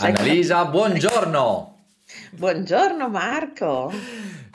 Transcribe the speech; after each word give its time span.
Annalisa, 0.00 0.64
buongiorno! 0.66 1.76
Buongiorno 2.32 3.08
Marco! 3.08 3.90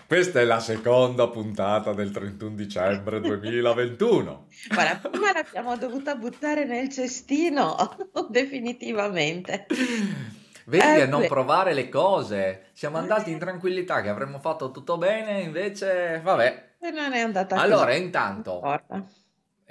Questa 0.08 0.39
è 0.39 0.46
la 0.46 0.59
seconda 0.59 1.27
puntata 1.27 1.93
del 1.93 2.12
31 2.12 2.55
dicembre 2.55 3.20
2021. 3.20 4.48
Ma 4.76 4.84
la 4.84 4.96
prima 5.02 5.32
l'abbiamo 5.34 5.76
dovuta 5.78 6.16
buttare 6.16 6.66
nel 6.66 6.90
cestino, 6.90 7.76
definitivamente. 8.29 9.66
Vedi 10.66 10.86
Eh, 11.00 11.02
a 11.02 11.07
non 11.07 11.21
beh. 11.21 11.27
provare 11.27 11.73
le 11.73 11.89
cose. 11.89 12.68
Siamo 12.73 12.98
andati 12.98 13.32
in 13.32 13.39
tranquillità 13.39 14.02
che 14.02 14.10
avremmo 14.10 14.39
fatto 14.39 14.71
tutto 14.71 14.98
bene, 14.98 15.41
invece, 15.41 16.21
vabbè. 16.23 16.71
E 16.80 16.91
non 16.91 17.12
è 17.14 17.20
andata 17.20 17.55
Allora, 17.57 17.88
così. 17.88 18.02
intanto, 18.02 18.60
Non 18.64 18.71
importa. 18.71 19.05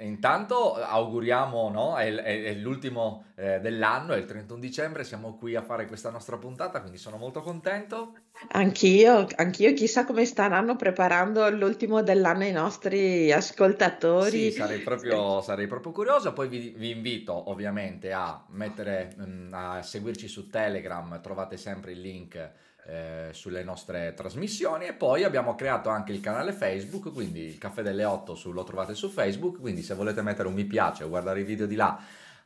intanto 0.03 0.73
auguriamo, 0.75 1.69
no? 1.69 1.95
È, 1.97 2.13
è- 2.13 2.43
è 2.43 2.53
l'ultimo 2.53 3.25
eh, 3.35 3.59
dell'anno, 3.59 4.13
è 4.13 4.17
il 4.17 4.25
31 4.25 4.59
dicembre, 4.59 5.03
siamo 5.03 5.35
qui 5.35 5.55
a 5.55 5.61
fare 5.63 5.87
questa 5.87 6.09
nostra 6.09 6.37
puntata, 6.37 6.79
quindi 6.81 6.97
sono 6.97 7.17
molto 7.17 7.41
contento. 7.41 8.13
Anch'io, 8.51 9.25
anch'io 9.37 9.73
chissà 9.73 10.05
come 10.05 10.25
staranno 10.25 10.75
preparando 10.75 11.49
l'ultimo 11.49 12.03
dell'anno 12.03 12.43
i 12.45 12.51
nostri 12.51 13.25
Sì, 13.25 13.31
ascoltatori. 13.31 14.51
sarei 14.51 14.79
proprio, 14.79 15.41
sarei 15.41 15.67
proprio 15.67 15.91
curioso. 15.91 16.33
Poi 16.33 16.47
vi, 16.47 16.73
vi 16.77 16.91
invito 16.91 17.49
ovviamente 17.49 18.11
a 18.11 18.43
mettere, 18.49 19.15
mm, 19.19 19.53
a 19.53 19.81
seguirci 19.81 20.27
su 20.27 20.49
Telegram, 20.49 21.19
trovate 21.21 21.57
sempre 21.57 21.91
il 21.93 22.01
link 22.01 22.51
eh, 22.85 23.29
sulle 23.31 23.63
nostre 23.63 24.13
trasmissioni. 24.13 24.85
E 24.87 24.93
poi 24.93 25.23
abbiamo 25.23 25.55
creato 25.55 25.89
anche 25.89 26.11
il 26.11 26.19
canale 26.19 26.51
Facebook, 26.51 27.13
quindi 27.13 27.41
il 27.41 27.57
caffè 27.57 27.81
delle 27.81 28.03
8 28.03 28.35
su- 28.35 28.51
lo 28.51 28.63
trovate 28.63 28.93
su 28.93 29.09
Facebook. 29.09 29.59
Quindi 29.59 29.81
se 29.83 29.93
volete 29.95 30.21
mettere 30.21 30.47
un 30.49 30.53
mi 30.53 30.65
piace 30.65 31.03
o 31.05 31.09
guardare 31.09 31.39
i 31.39 31.43
video 31.45 31.65
di 31.65 31.75
là, 31.75 31.97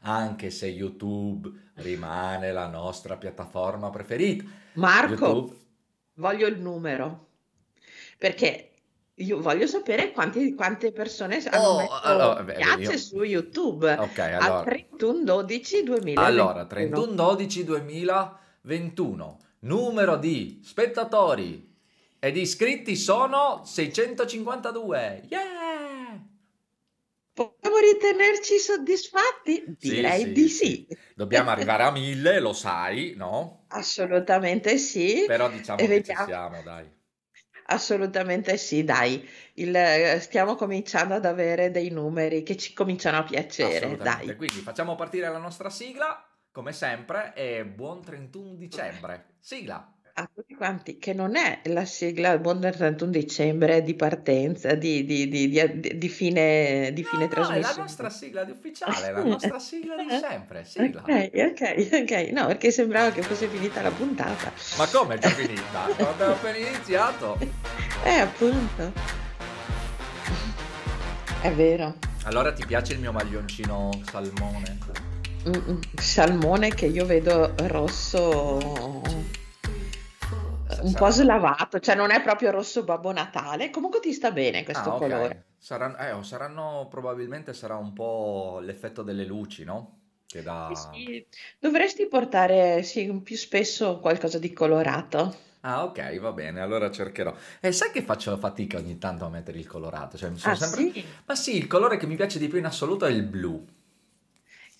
anche 0.02 0.50
se 0.50 0.68
YouTube 0.68 1.50
rimane 1.76 2.52
la 2.52 2.68
nostra 2.68 3.18
piattaforma 3.18 3.90
preferita. 3.90 4.44
Marco, 4.74 5.26
YouTube. 5.26 5.56
voglio 6.16 6.48
il 6.48 6.60
numero, 6.60 7.28
perché 8.18 8.72
io 9.16 9.42
voglio 9.42 9.66
sapere 9.68 10.12
quanti- 10.12 10.54
quante 10.54 10.92
persone 10.92 11.38
hanno 11.50 11.68
Oh, 11.68 11.78
messo 11.78 12.00
allora, 12.04 12.44
beh, 12.44 12.54
piace 12.54 12.82
io- 12.92 12.98
su 12.98 13.24
YouTube 13.24 13.92
Ok, 13.94 14.20
al 14.20 14.34
allora. 14.42 14.64
31 14.64 15.24
12 15.24 15.84
2021. 15.84 16.22
Allora, 16.28 16.66
31 16.66 17.14
12 17.14 17.64
2021, 17.64 19.40
numero 19.60 20.18
di 20.18 20.62
spettatori 20.64 21.66
e 22.20 22.32
di 22.32 22.42
iscritti 22.42 22.96
sono 22.96 23.62
652. 23.66 25.24
Yeah! 25.30 25.57
Possiamo 27.38 27.78
ritenerci 27.78 28.58
soddisfatti? 28.60 29.76
Sì, 29.78 29.78
Direi 29.80 30.12
sì, 30.12 30.32
di 30.32 30.50
sì. 30.50 30.86
sì. 30.88 30.88
Dobbiamo 31.14 31.50
arrivare 31.52 31.84
a 31.84 31.92
1000, 31.92 32.40
lo 32.40 32.54
sai, 32.54 33.14
no? 33.16 33.66
Assolutamente 33.70 34.78
sì. 34.78 35.24
Però 35.26 35.48
diciamo 35.52 35.84
E 35.84 35.88
che 35.88 36.02
ci 36.02 36.04
vediamo. 36.06 36.24
siamo, 36.24 36.64
dai. 36.64 36.92
Assolutamente 37.70 38.58
sì, 38.58 38.84
dai. 38.84 39.24
Il- 39.56 39.76
eh, 39.76 40.20
stiamo 40.22 40.56
cominciando 40.56 41.14
ad 41.16 41.26
avere 41.26 41.70
dei 41.72 41.90
numeri 41.90 42.42
che 42.44 42.56
ci 42.58 42.74
cominciano 42.74 43.18
a 43.18 43.24
piacere, 43.24 44.00
dai. 44.00 44.36
Quindi 44.36 44.62
facciamo 44.62 44.96
partire 44.96 45.30
la 45.30 45.38
nostra 45.38 45.70
sigla, 45.70 46.26
come 46.52 46.72
sempre, 46.74 47.34
e 47.36 47.66
buon 47.66 48.02
31 48.04 48.56
dicembre. 48.56 49.36
Sigla. 49.40 49.97
A 50.20 50.28
tutti 50.34 50.56
quanti, 50.56 50.98
che 50.98 51.14
non 51.14 51.36
è 51.36 51.60
la 51.66 51.86
sigla 51.86 52.40
Buon 52.40 52.60
31 52.60 53.12
dicembre 53.12 53.84
di 53.84 53.94
partenza, 53.94 54.74
di, 54.74 55.06
di- 55.06 55.28
di- 55.28 55.48
di- 55.48 55.96
di 55.96 56.10
fine, 56.10 56.90
di 56.92 57.04
No, 57.04 57.08
fine 57.08 57.26
no, 57.26 57.30
è 57.30 57.36
la 57.36 57.44
trasmissione. 57.44 57.82
nostra 57.82 58.10
sigla 58.10 58.44
di 58.44 58.50
ufficiale, 58.52 59.12
la 59.12 59.24
nostra 59.24 59.60
sigla 59.60 59.96
di 59.96 60.08
sempre, 60.20 60.66
sigla. 60.66 61.02
Ok, 61.02 61.30
ok, 61.36 61.90
ok. 62.02 62.12
No, 62.32 62.48
perché 62.48 62.72
sembrava 62.72 63.12
che 63.12 63.22
fosse 63.22 63.48
finita 63.48 63.84
la 63.84 63.92
puntata. 63.92 64.52
Ma 64.80 64.88
come 64.88 65.16
è 65.16 65.18
già 65.20 65.30
finita? 65.30 65.84
Abbiamo 66.10 66.32
appena 66.32 66.58
iniziato. 66.58 67.38
Eh, 68.04 68.10
appunto. 68.18 68.92
È 71.42 71.52
vero. 71.52 71.94
Allora 72.24 72.52
ti 72.54 72.66
piace 72.66 72.94
il 72.94 73.00
mio 73.00 73.12
maglioncino 73.12 73.92
salmone? 74.10 74.78
Mm, 75.48 75.52
mm, 75.54 75.80
Salmone 75.96 76.70
che 76.70 76.88
io 76.88 77.06
vedo 77.06 77.54
rosso, 77.68 79.02
un 80.82 80.94
po' 80.94 81.10
slavato, 81.10 81.80
cioè 81.80 81.96
non 81.96 82.12
è 82.12 82.22
proprio 82.22 82.52
rosso 82.52 82.84
Babbo 82.84 83.12
Natale. 83.12 83.70
Comunque 83.70 84.00
ti 84.00 84.14
sta 84.14 84.32
bene 84.32 84.64
questo 84.64 84.90
Ah, 84.90 84.96
ok. 84.96 85.00
colore. 85.00 85.46
Saranno, 85.58 85.98
eh, 85.98 86.12
o 86.12 86.24
saranno 86.24 86.88
probabilmente 86.90 87.54
sarà 87.54 87.76
un 87.78 87.94
po' 87.94 88.60
l'effetto 88.62 89.02
delle 89.04 89.26
luci, 89.26 89.64
no? 89.64 90.00
Che 90.26 90.42
dà... 90.42 90.70
Eh 90.72 90.76
sì, 90.76 91.26
dovresti 91.60 92.08
portare 92.08 92.84
sì, 92.84 93.12
più 93.24 93.36
spesso 93.38 94.00
qualcosa 94.00 94.40
di 94.40 94.52
colorato. 94.54 95.46
Ah, 95.62 95.84
ok, 95.84 96.20
va 96.20 96.32
bene, 96.32 96.62
allora 96.62 96.90
cercherò. 96.92 97.36
E 97.60 97.72
sai 97.72 97.92
che 97.92 98.02
faccio 98.04 98.36
fatica 98.38 98.78
ogni 98.78 98.98
tanto 98.98 99.26
a 99.26 99.30
mettere 99.30 99.58
il 99.60 99.68
colorato? 99.68 100.18
Cioè, 100.18 100.32
Ah, 100.42 100.56
sempre... 100.56 100.92
sì? 100.94 101.06
Ma 101.26 101.36
sì, 101.36 101.58
il 101.58 101.68
colore 101.68 101.98
che 101.98 102.08
mi 102.08 102.16
piace 102.16 102.40
di 102.40 102.48
più 102.48 102.58
in 102.60 102.66
assoluto 102.66 103.06
è 103.06 103.10
il 103.12 103.24
blu. 103.24 103.66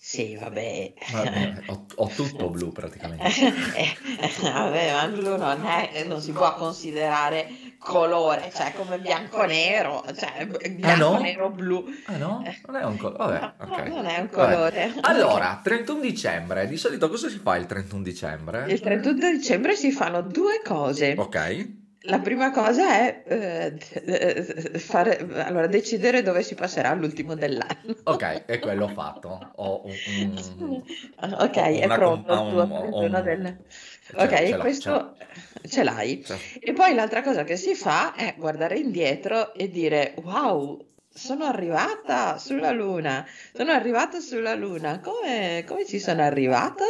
Sì, 0.08 0.36
vabbè. 0.40 0.94
Vabbè, 1.12 1.52
ho, 1.66 1.84
ho 1.96 2.06
tutto 2.08 2.48
blu 2.48 2.72
praticamente. 2.72 3.26
Eh, 3.78 3.94
vabbè, 4.40 4.92
ma 4.92 5.02
il 5.04 5.12
blu 5.12 5.36
non 5.36 5.66
è, 5.66 6.04
non 6.04 6.22
si 6.22 6.32
può 6.32 6.54
considerare 6.54 7.46
colore, 7.78 8.50
cioè 8.54 8.72
come 8.74 8.98
bianco-nero, 8.98 10.02
cioè 10.16 10.48
Ah 10.80 10.94
no? 10.96 11.10
bianco-nero-blu. 11.10 11.84
Ah 12.06 12.16
no? 12.16 12.42
Non 12.66 12.76
è 12.76 12.84
un 12.84 12.96
colore. 12.96 13.38
Vabbè, 13.38 13.52
No, 13.66 13.74
ok. 13.74 13.86
non 13.88 14.06
è 14.06 14.18
un 14.18 14.28
Vabbè. 14.32 14.52
colore. 14.54 14.92
Allora, 15.02 15.60
31 15.62 16.00
dicembre, 16.00 16.66
di 16.66 16.78
solito 16.78 17.10
cosa 17.10 17.28
si 17.28 17.38
fa 17.38 17.56
il 17.56 17.66
31 17.66 18.02
dicembre? 18.02 18.64
Il 18.72 18.80
31 18.80 19.30
dicembre 19.32 19.76
si 19.76 19.92
fanno 19.92 20.22
due 20.22 20.62
cose. 20.64 21.14
Ok. 21.18 21.68
La 22.08 22.20
prima 22.20 22.50
cosa 22.50 23.00
è 23.00 23.22
eh, 23.26 24.78
fare, 24.78 25.18
allora, 25.44 25.66
decidere 25.66 26.22
dove 26.22 26.42
si 26.42 26.54
passerà 26.54 26.94
l'ultimo 26.94 27.34
dell'anno. 27.34 27.94
Ok, 28.04 28.44
e 28.46 28.58
quello 28.60 28.84
ho 28.84 28.88
fatto. 28.88 29.52
Ho 29.56 29.82
un, 29.84 29.92
un- 30.58 30.82
Ok, 31.38 31.56
ho 31.56 31.60
è 31.60 31.86
pronto 31.86 32.34
com- 32.34 32.52
un- 32.54 32.58
ho 32.60 32.66
31 32.66 33.18
un- 33.18 33.22
del... 33.22 33.56
Ok, 34.14 34.34
ce 34.46 34.56
questo 34.56 35.16
ce 35.68 35.84
l'hai. 35.84 36.24
ce. 36.24 36.36
E 36.60 36.72
poi 36.72 36.94
l'altra 36.94 37.22
cosa 37.22 37.44
che 37.44 37.56
si 37.56 37.74
fa 37.74 38.14
è 38.14 38.34
guardare 38.38 38.78
indietro 38.78 39.52
e 39.52 39.68
dire: 39.68 40.14
Wow, 40.22 40.82
sono 41.12 41.44
arrivata 41.44 42.38
sulla 42.38 42.70
Luna, 42.70 43.26
sono 43.52 43.72
arrivata 43.72 44.18
sulla 44.20 44.54
Luna. 44.54 45.00
Come, 45.00 45.62
come 45.66 45.84
ci 45.84 45.98
sono 45.98 46.22
arrivata? 46.22 46.84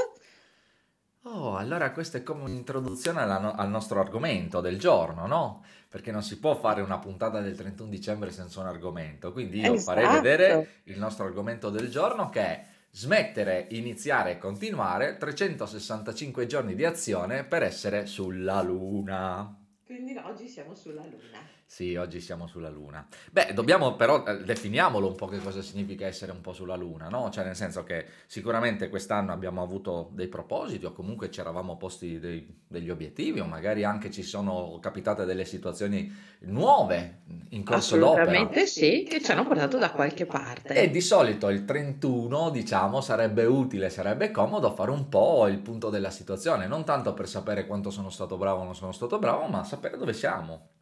Oh, 1.30 1.56
allora 1.56 1.92
questa 1.92 2.16
è 2.16 2.22
come 2.22 2.44
un'introduzione 2.44 3.22
no- 3.26 3.52
al 3.54 3.68
nostro 3.68 4.00
argomento 4.00 4.62
del 4.62 4.78
giorno, 4.78 5.26
no? 5.26 5.62
Perché 5.88 6.10
non 6.10 6.22
si 6.22 6.38
può 6.38 6.54
fare 6.54 6.80
una 6.80 6.98
puntata 6.98 7.40
del 7.40 7.54
31 7.54 7.90
dicembre 7.90 8.30
senza 8.30 8.60
un 8.60 8.66
argomento. 8.66 9.32
Quindi 9.32 9.60
io 9.60 9.76
farei 9.76 10.04
Esatto. 10.04 10.22
vedere 10.22 10.68
il 10.84 10.98
nostro 10.98 11.26
argomento 11.26 11.68
del 11.68 11.90
giorno 11.90 12.30
che 12.30 12.40
è 12.40 12.64
smettere, 12.90 13.66
iniziare 13.70 14.32
e 14.32 14.38
continuare 14.38 15.18
365 15.18 16.46
giorni 16.46 16.74
di 16.74 16.86
azione 16.86 17.44
per 17.44 17.62
essere 17.62 18.06
sulla 18.06 18.62
Luna. 18.62 19.54
Quindi 19.84 20.16
oggi 20.16 20.48
siamo 20.48 20.74
sulla 20.74 21.02
Luna. 21.04 21.56
Sì, 21.70 21.96
oggi 21.96 22.22
siamo 22.22 22.46
sulla 22.46 22.70
Luna. 22.70 23.06
Beh, 23.30 23.52
dobbiamo 23.52 23.94
però, 23.94 24.24
eh, 24.24 24.42
definiamolo 24.42 25.06
un 25.06 25.14
po' 25.14 25.26
che 25.26 25.38
cosa 25.38 25.60
significa 25.60 26.06
essere 26.06 26.32
un 26.32 26.40
po' 26.40 26.54
sulla 26.54 26.74
Luna, 26.76 27.08
no? 27.10 27.28
Cioè, 27.28 27.44
nel 27.44 27.54
senso 27.54 27.84
che 27.84 28.06
sicuramente 28.26 28.88
quest'anno 28.88 29.32
abbiamo 29.32 29.62
avuto 29.62 30.08
dei 30.14 30.28
propositi 30.28 30.86
o 30.86 30.92
comunque 30.92 31.30
ci 31.30 31.40
eravamo 31.40 31.76
posti 31.76 32.18
dei- 32.18 32.62
degli 32.66 32.88
obiettivi 32.88 33.40
o 33.40 33.44
magari 33.44 33.84
anche 33.84 34.10
ci 34.10 34.22
sono 34.22 34.78
capitate 34.80 35.26
delle 35.26 35.44
situazioni 35.44 36.10
nuove 36.40 37.20
in 37.50 37.62
corso 37.64 37.98
d'opera. 37.98 38.22
Assolutamente 38.22 38.66
sì, 38.66 39.06
che 39.06 39.22
ci 39.22 39.30
hanno 39.30 39.46
portato 39.46 39.76
da 39.76 39.90
qualche 39.90 40.24
parte. 40.24 40.72
E 40.74 40.88
di 40.90 41.02
solito 41.02 41.50
il 41.50 41.66
31, 41.66 42.48
diciamo, 42.48 43.02
sarebbe 43.02 43.44
utile, 43.44 43.90
sarebbe 43.90 44.30
comodo 44.30 44.74
fare 44.74 44.90
un 44.90 45.10
po' 45.10 45.46
il 45.46 45.58
punto 45.58 45.90
della 45.90 46.10
situazione, 46.10 46.66
non 46.66 46.84
tanto 46.86 47.12
per 47.12 47.28
sapere 47.28 47.66
quanto 47.66 47.90
sono 47.90 48.08
stato 48.08 48.38
bravo 48.38 48.62
o 48.62 48.64
non 48.64 48.74
sono 48.74 48.92
stato 48.92 49.18
bravo, 49.18 49.46
ma 49.48 49.62
sapere 49.64 49.98
dove 49.98 50.14
siamo. 50.14 50.76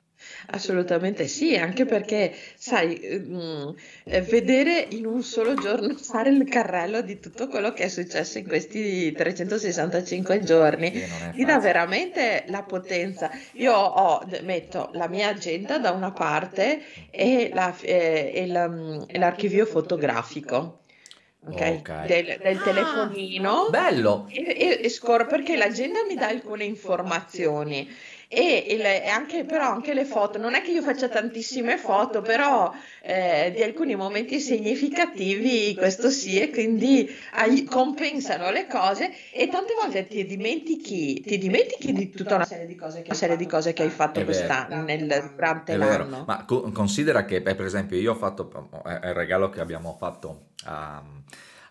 Assolutamente 0.51 1.27
sì, 1.27 1.57
anche 1.57 1.85
perché, 1.85 2.33
sai, 2.57 3.01
mm, 3.29 3.69
eh, 4.05 4.21
vedere 4.23 4.87
in 4.91 5.07
un 5.07 5.23
solo 5.23 5.55
giorno 5.55 5.95
fare 5.99 6.31
il 6.31 6.45
carrello 6.49 7.01
di 7.03 7.19
tutto 7.21 7.49
quello 7.49 7.73
che 7.73 7.85
è 7.85 7.89
successo 7.89 8.39
in 8.39 8.47
questi 8.47 9.13
365 9.13 10.41
giorni 10.43 10.91
ti 11.33 11.45
dà 11.45 11.59
veramente 11.59 12.45
la 12.49 12.63
potenza. 12.63 13.31
Io 13.55 13.73
ho, 13.75 14.25
metto 14.43 14.91
la 14.93 15.09
mia 15.09 15.29
agenda 15.29 15.79
da 15.79 15.91
una 15.91 16.13
parte 16.13 16.83
e, 17.11 17.51
la- 17.53 17.75
eh, 17.81 18.31
e 18.35 18.47
la- 18.47 18.69
mm, 18.69 19.03
e 19.09 19.19
l'archivio 19.19 19.67
fotografico, 19.67 20.81
ok? 21.49 21.61
Ok. 21.81 22.07
Del, 22.07 22.39
del 22.43 22.57
Ah, 22.57 22.61
telefonino. 22.63 23.69
Bello! 23.71 24.27
E, 24.31 24.43
e- 24.59 24.81
e 24.83 24.89
scorro 24.89 25.27
perché 25.27 25.57
l'agenda 25.57 26.01
mi 26.09 26.15
dà 26.15 26.29
alcune 26.29 26.65
informazioni 26.65 27.89
e, 28.29 28.65
e 28.69 28.77
le, 28.77 29.07
anche, 29.07 29.45
però 29.45 29.71
anche 29.71 29.95
le 29.95 30.05
foto, 30.05 30.39
non 30.39 30.55
è 30.55 30.63
che 30.63 30.73
io 30.73 30.83
faccia 30.83 31.09
tantissime 31.09 31.77
foto, 31.77 32.23
però 32.23 32.73
eh, 33.03 33.53
di 33.55 33.63
alcuni 33.63 33.95
momenti 33.95 34.41
significativi, 34.41 35.75
questo 35.75 36.11
sì, 36.11 36.41
e 36.41 36.51
quindi 36.51 37.09
ai, 37.33 37.65
compensano 37.65 38.51
le 38.51 38.67
cose 38.67 39.13
e 39.33 39.49
tante 39.49 39.75
volte 39.81 40.07
ti 40.07 40.27
dimentichi, 40.27 41.21
ti 41.21 41.39
dimentichi 41.39 41.93
di 41.93 42.11
tutta 42.11 42.37
una 42.37 42.45
serie 42.45 42.67
di 42.67 42.75
cose 42.75 43.03
che, 43.03 43.15
serie 43.15 43.37
di 43.37 43.47
cose 43.47 43.73
che 43.73 43.83
hai 43.83 43.91
fatto 43.91 44.25
quest'anno, 44.25 44.83
nel, 44.83 45.33
durante 45.35 45.73
è 45.73 45.77
l'anno. 45.77 46.05
Vero. 46.05 46.25
Ma 46.27 46.45
co- 46.45 46.71
considera 46.73 47.25
che, 47.25 47.43
per 47.43 47.65
esempio, 47.65 47.97
io 47.97 48.13
ho 48.13 48.17
fatto, 48.17 48.51
è 48.85 49.07
il 49.09 49.15
regalo 49.15 49.51
che 49.51 49.61
abbiamo 49.61 49.97
fatto 49.99 50.49
a... 50.65 51.03
Um, 51.03 51.25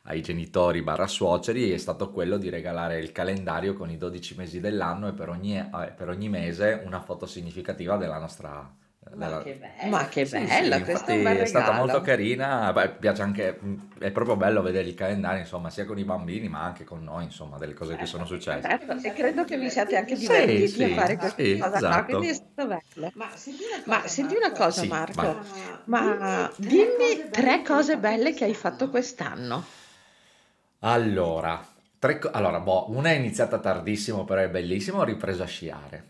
ai 0.07 0.22
genitori 0.22 0.81
barra 0.81 1.07
suoceri 1.07 1.72
è 1.72 1.78
stato 1.78 2.12
quello 2.12 2.38
di 2.38 2.50
regalare 2.50 3.00
il 3.00 3.12
calendario 3.12 3.74
con 3.74 3.90
i 3.90 3.98
12 3.98 4.36
mesi 4.36 4.60
dell'anno 4.60 5.07
e 5.07 5.13
per 5.13 5.30
ogni, 5.30 5.57
eh, 5.57 5.94
per 5.96 6.10
ogni 6.10 6.30
mese 6.30 6.81
una 6.86 7.00
foto 7.02 7.25
significativa 7.25 7.98
della 7.98 8.19
nostra... 8.19 8.84
Ma 9.16 9.28
della... 9.28 9.44
che 9.44 9.54
bella, 9.54 9.90
Ma 9.90 10.07
che 10.07 10.25
bella 10.25 10.48
sì, 10.48 10.80
sì, 10.80 10.84
questo 10.84 11.12
è, 11.12 11.19
un 11.19 11.25
è 11.25 11.46
stata 11.46 11.74
molto 11.74 12.02
carina, 12.02 12.74
Beh, 12.74 12.90
piace 12.90 13.22
anche, 13.22 13.60
è 14.00 14.10
proprio 14.10 14.36
bello 14.36 14.63
vedere 14.63 14.88
il 14.88 14.96
calendario, 14.96 15.40
insomma, 15.40 15.69
sia 15.69 15.86
con 15.86 16.00
i 16.00 16.04
bambini 16.04 16.50
ma 16.50 16.63
anche 16.63 16.84
con 16.84 17.04
noi, 17.04 17.24
insomma, 17.24 17.58
delle 17.58 17.75
cose 17.75 17.96
che 17.96 18.08
sono 18.08 18.25
successe. 18.25 18.68
Certo, 18.68 19.08
e 19.08 19.13
credo 19.13 19.44
che 19.44 19.58
vi 19.58 19.69
siate 19.69 19.96
anche 19.96 20.16
divertiti 20.16 20.68
sì, 20.68 20.84
a 20.84 20.96
fare 20.96 21.18
questa 21.18 21.44
sì, 21.44 21.58
cosa 21.58 21.78
esatto. 21.78 22.06
quindi 22.06 22.28
è 22.30 22.34
stato 22.34 22.68
bello. 22.68 23.12
Ma 23.13 23.30
senti 23.36 23.63
una 23.63 23.81
cosa, 23.84 23.90
ma, 23.90 24.08
senti 24.08 24.36
una 24.36 24.51
cosa 24.51 24.86
Marco, 24.86 25.38
ma 25.86 26.51
dimmi 26.56 27.30
tre 27.30 27.62
cose 27.62 27.98
belle 27.98 28.34
che 28.34 28.46
hai 28.46 28.56
fatto 28.56 28.90
quest'anno. 28.90 29.84
Allora, 30.86 31.66
tre 31.98 32.20
allora, 32.32 32.60
boh, 32.60 32.92
una 32.92 33.10
è 33.10 33.14
iniziata 33.16 33.58
tardissimo, 33.58 34.24
però 34.24 34.42
è 34.42 34.50
bellissimo, 34.50 35.00
ho 35.00 35.04
ripreso 35.04 35.42
a 35.42 35.48
sciare. 35.48 36.10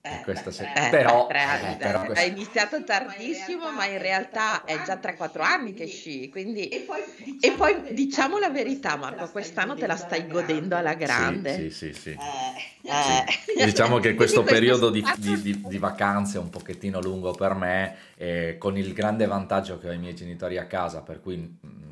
Eh, 0.00 0.20
questa 0.22 0.50
se- 0.52 0.70
eh, 0.74 0.90
però, 0.90 1.26
tre 1.26 1.72
eh, 1.72 1.76
però 1.76 2.00
hai 2.00 2.06
questa- 2.06 2.24
iniziato 2.26 2.84
tardissimo, 2.84 3.70
ma 3.72 3.86
in 3.86 3.98
realtà 3.98 4.64
è 4.64 4.80
già 4.84 4.96
3-4 4.96 5.42
anni 5.42 5.74
che 5.74 5.86
sci, 5.86 6.28
quindi... 6.28 6.68
E 6.68 7.52
poi 7.52 7.92
diciamo 7.94 8.38
la 8.38 8.50
verità, 8.50 8.96
Marco, 8.96 9.28
quest'anno 9.30 9.76
te 9.76 9.86
la 9.88 9.96
stai 9.96 10.28
godendo 10.28 10.76
alla 10.76 10.94
grande. 10.94 11.54
Sì, 11.54 11.70
sì, 11.70 11.92
sì, 11.92 12.00
sì. 12.00 12.10
Eh, 12.10 12.70
Sì. 12.84 13.64
Diciamo 13.64 13.98
che 13.98 14.14
questo 14.16 14.42
periodo 14.42 14.90
di, 14.90 15.04
di- 15.18 15.40
di- 15.42 15.62
di 15.66 15.78
vacanze 15.78 16.36
è 16.36 16.40
un 16.40 16.50
pochettino 16.50 17.00
lungo 17.00 17.32
per 17.32 17.54
me, 17.54 17.96
eh, 18.16 18.56
con 18.58 18.76
il 18.76 18.92
grande 18.92 19.26
vantaggio 19.26 19.78
che 19.78 19.88
ho 19.88 19.92
i 19.92 19.98
miei 19.98 20.14
genitori 20.14 20.58
a 20.58 20.66
casa, 20.66 21.00
per 21.00 21.20
cui 21.20 21.36
mm, 21.36 21.91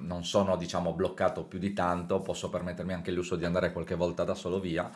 non 0.00 0.24
sono, 0.24 0.56
diciamo, 0.56 0.92
bloccato 0.92 1.44
più 1.44 1.58
di 1.58 1.72
tanto, 1.72 2.20
posso 2.20 2.48
permettermi 2.50 2.92
anche 2.92 3.10
il 3.10 3.16
lusso 3.16 3.36
di 3.36 3.44
andare 3.44 3.72
qualche 3.72 3.94
volta 3.94 4.24
da 4.24 4.34
solo 4.34 4.60
via. 4.60 4.90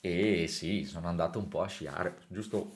E 0.00 0.46
sì, 0.48 0.84
sono 0.84 1.08
andato 1.08 1.38
un 1.38 1.48
po' 1.48 1.62
a 1.62 1.66
sciare, 1.66 2.16
giusto? 2.28 2.72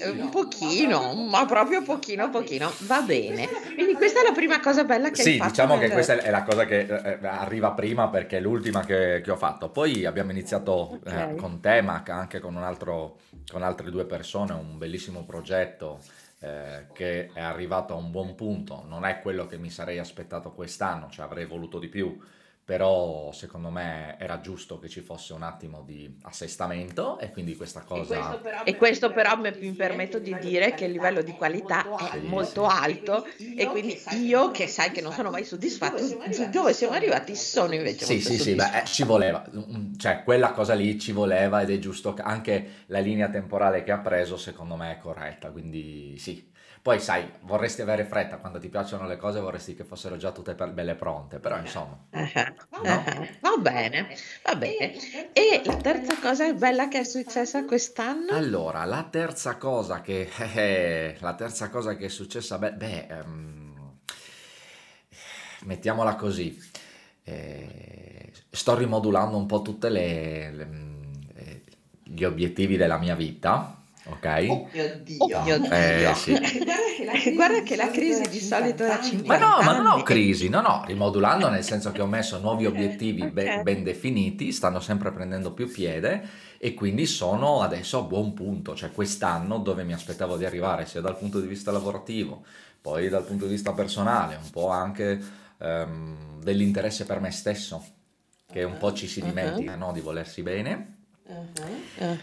Eh, 0.00 0.08
un 0.08 0.30
pochino, 0.30 1.12
ma 1.14 1.44
proprio 1.44 1.82
pochino, 1.82 2.30
pochino, 2.30 2.72
va 2.86 3.02
bene. 3.02 3.46
Quindi 3.74 3.92
questa 3.92 4.20
è 4.20 4.24
la 4.24 4.32
prima 4.32 4.58
cosa 4.60 4.84
bella 4.84 5.10
che 5.10 5.20
hai 5.20 5.28
Sì, 5.32 5.36
fatto. 5.36 5.50
diciamo 5.50 5.78
che 5.78 5.90
questa 5.90 6.14
è 6.14 6.30
la 6.30 6.42
cosa 6.44 6.64
che 6.64 6.80
eh, 6.80 7.18
arriva 7.26 7.72
prima 7.72 8.08
perché 8.08 8.38
è 8.38 8.40
l'ultima 8.40 8.84
che, 8.84 9.20
che 9.22 9.30
ho 9.30 9.36
fatto. 9.36 9.68
Poi 9.68 10.06
abbiamo 10.06 10.30
iniziato 10.30 10.98
eh, 11.04 11.22
Ok. 11.24 11.34
con 11.36 11.60
te, 11.60 11.82
ma 11.82 12.02
anche 12.06 12.40
con 12.40 12.56
un 12.56 12.62
altro, 12.62 13.18
con 13.50 13.62
altre 13.62 13.90
due 13.90 14.06
persone, 14.06 14.52
un 14.54 14.78
bellissimo 14.78 15.24
progetto 15.24 16.00
eh, 16.40 16.90
che 16.92 17.32
è 17.32 17.40
arrivato 17.40 17.92
a 17.94 17.96
un 17.96 18.10
buon 18.10 18.34
punto. 18.34 18.84
Non 18.86 19.04
è 19.04 19.20
quello 19.20 19.46
che 19.46 19.58
mi 19.58 19.70
sarei 19.70 19.98
aspettato 19.98 20.52
quest'anno, 20.52 21.08
cioè 21.10 21.24
avrei 21.24 21.46
voluto 21.46 21.78
di 21.78 21.88
più, 21.88 22.18
però 22.68 23.32
secondo 23.32 23.70
me 23.70 24.16
era 24.18 24.42
giusto 24.42 24.78
che 24.78 24.90
ci 24.90 25.00
fosse 25.00 25.32
un 25.32 25.42
attimo 25.42 25.80
di 25.86 26.18
assestamento 26.24 27.18
e 27.18 27.30
quindi 27.30 27.56
questa 27.56 27.80
cosa... 27.80 28.38
E 28.62 28.76
questo 28.76 29.10
però 29.10 29.38
mi, 29.38 29.50
mi 29.58 29.72
permetto 29.72 30.18
di 30.18 30.36
dire 30.38 30.74
che 30.74 30.84
il 30.84 30.92
livello 30.92 31.22
di 31.22 31.32
qualità 31.32 31.86
è 32.12 32.18
molto 32.18 32.66
alto 32.66 33.24
e 33.38 33.66
quindi 33.68 33.98
io 34.20 34.50
che 34.50 34.66
sai 34.66 34.90
che 34.90 35.00
non 35.00 35.14
sono 35.14 35.30
mai 35.30 35.46
soddisfatto, 35.46 35.96
dove 36.52 36.74
siamo 36.74 36.92
arrivati? 36.92 37.34
sono 37.36 37.72
invece 37.72 38.04
Sì, 38.04 38.12
molto 38.16 38.28
sì, 38.32 38.38
sì, 38.38 38.54
beh, 38.54 38.80
eh, 38.82 38.84
ci 38.84 39.02
voleva, 39.04 39.46
Mm, 39.48 39.94
cioè 39.96 40.22
quella 40.22 40.52
cosa 40.52 40.74
lì 40.74 40.98
ci 41.00 41.12
voleva 41.12 41.62
ed 41.62 41.70
è 41.70 41.78
giusto, 41.78 42.12
che 42.12 42.20
anche 42.20 42.84
la 42.88 42.98
linea 42.98 43.30
temporale 43.30 43.82
che 43.82 43.92
ha 43.92 43.98
preso 43.98 44.36
secondo 44.36 44.76
me 44.76 44.92
è 44.92 44.98
corretta, 44.98 45.50
quindi 45.50 46.18
sì. 46.18 46.56
Poi 46.80 47.00
sai, 47.00 47.28
vorresti 47.40 47.82
avere 47.82 48.04
fretta, 48.04 48.36
quando 48.36 48.58
ti 48.58 48.68
piacciono 48.68 49.06
le 49.06 49.16
cose 49.16 49.40
vorresti 49.40 49.74
che 49.74 49.84
fossero 49.84 50.16
già 50.16 50.30
tutte 50.32 50.54
per- 50.54 50.70
belle 50.70 50.94
pronte, 50.94 51.38
però 51.38 51.58
insomma, 51.58 51.98
Ah, 52.10 52.52
ah, 52.70 53.04
Va 53.40 53.56
bene, 53.58 54.08
va 54.42 54.54
bene. 54.54 55.32
E 55.32 55.62
la 55.64 55.76
terza 55.76 56.16
cosa 56.20 56.52
bella 56.52 56.88
che 56.88 57.00
è 57.00 57.04
successa 57.04 57.64
quest'anno? 57.64 58.32
Allora, 58.32 58.84
la 58.84 59.06
terza 59.10 59.56
cosa 59.56 60.00
che, 60.00 60.28
eh, 60.54 61.16
la 61.20 61.34
terza 61.34 61.68
cosa 61.70 61.96
che 61.96 62.06
è 62.06 62.08
successa, 62.08 62.58
beh, 62.58 62.72
beh, 62.72 63.06
ehm, 63.08 63.92
mettiamola 65.64 66.14
così, 66.14 66.58
eh, 67.24 68.32
sto 68.50 68.76
rimodulando 68.76 69.36
un 69.36 69.46
po' 69.46 69.62
tutti 69.62 69.88
gli 72.04 72.24
obiettivi 72.24 72.76
della 72.76 72.98
mia 72.98 73.14
vita, 73.14 73.76
ok? 74.04 74.46
Oh 74.48 74.68
mio 74.72 74.96
Dio. 75.02 75.70
Eh, 75.70 76.12
sì. 76.14 76.32
Guarda 77.34 77.62
che 77.62 77.76
la 77.76 77.90
crisi 77.90 78.28
di 78.28 78.40
solito 78.40 78.84
era 78.84 79.00
50 79.00 79.44
Ma 79.44 79.56
no, 79.58 79.62
ma 79.62 79.72
non 79.76 79.86
ho 79.86 79.92
anni. 79.94 80.02
crisi, 80.02 80.48
no, 80.48 80.60
no, 80.60 80.84
rimodulando 80.86 81.48
nel 81.48 81.62
senso 81.64 81.92
che 81.92 82.02
ho 82.02 82.06
messo 82.06 82.38
nuovi 82.38 82.66
obiettivi 82.66 83.26
be- 83.26 83.54
ok. 83.54 83.62
ben 83.62 83.82
definiti, 83.82 84.52
stanno 84.52 84.80
sempre 84.80 85.12
prendendo 85.12 85.52
più 85.52 85.70
piede 85.70 86.26
e 86.58 86.74
quindi 86.74 87.06
sono 87.06 87.60
adesso 87.62 87.98
a 87.98 88.02
buon 88.02 88.34
punto, 88.34 88.74
cioè 88.74 88.90
quest'anno 88.92 89.58
dove 89.58 89.84
mi 89.84 89.92
aspettavo 89.92 90.36
di 90.36 90.44
arrivare 90.44 90.86
sia 90.86 91.00
dal 91.00 91.16
punto 91.16 91.40
di 91.40 91.46
vista 91.46 91.70
lavorativo, 91.70 92.44
poi 92.80 93.08
dal 93.08 93.24
punto 93.24 93.44
di 93.46 93.52
vista 93.52 93.72
personale, 93.72 94.34
un 94.36 94.50
po' 94.50 94.68
anche 94.70 95.20
ehm, 95.58 96.42
dell'interesse 96.42 97.04
per 97.04 97.20
me 97.20 97.30
stesso, 97.30 97.84
che 98.50 98.62
un 98.64 98.76
po' 98.76 98.92
ci 98.92 99.06
si 99.06 99.20
Mhm. 99.20 99.28
dimentica, 99.28 99.76
no, 99.76 99.92
di 99.92 100.00
volersi 100.00 100.42
bene, 100.42 100.96
Uh-huh. 101.28 101.82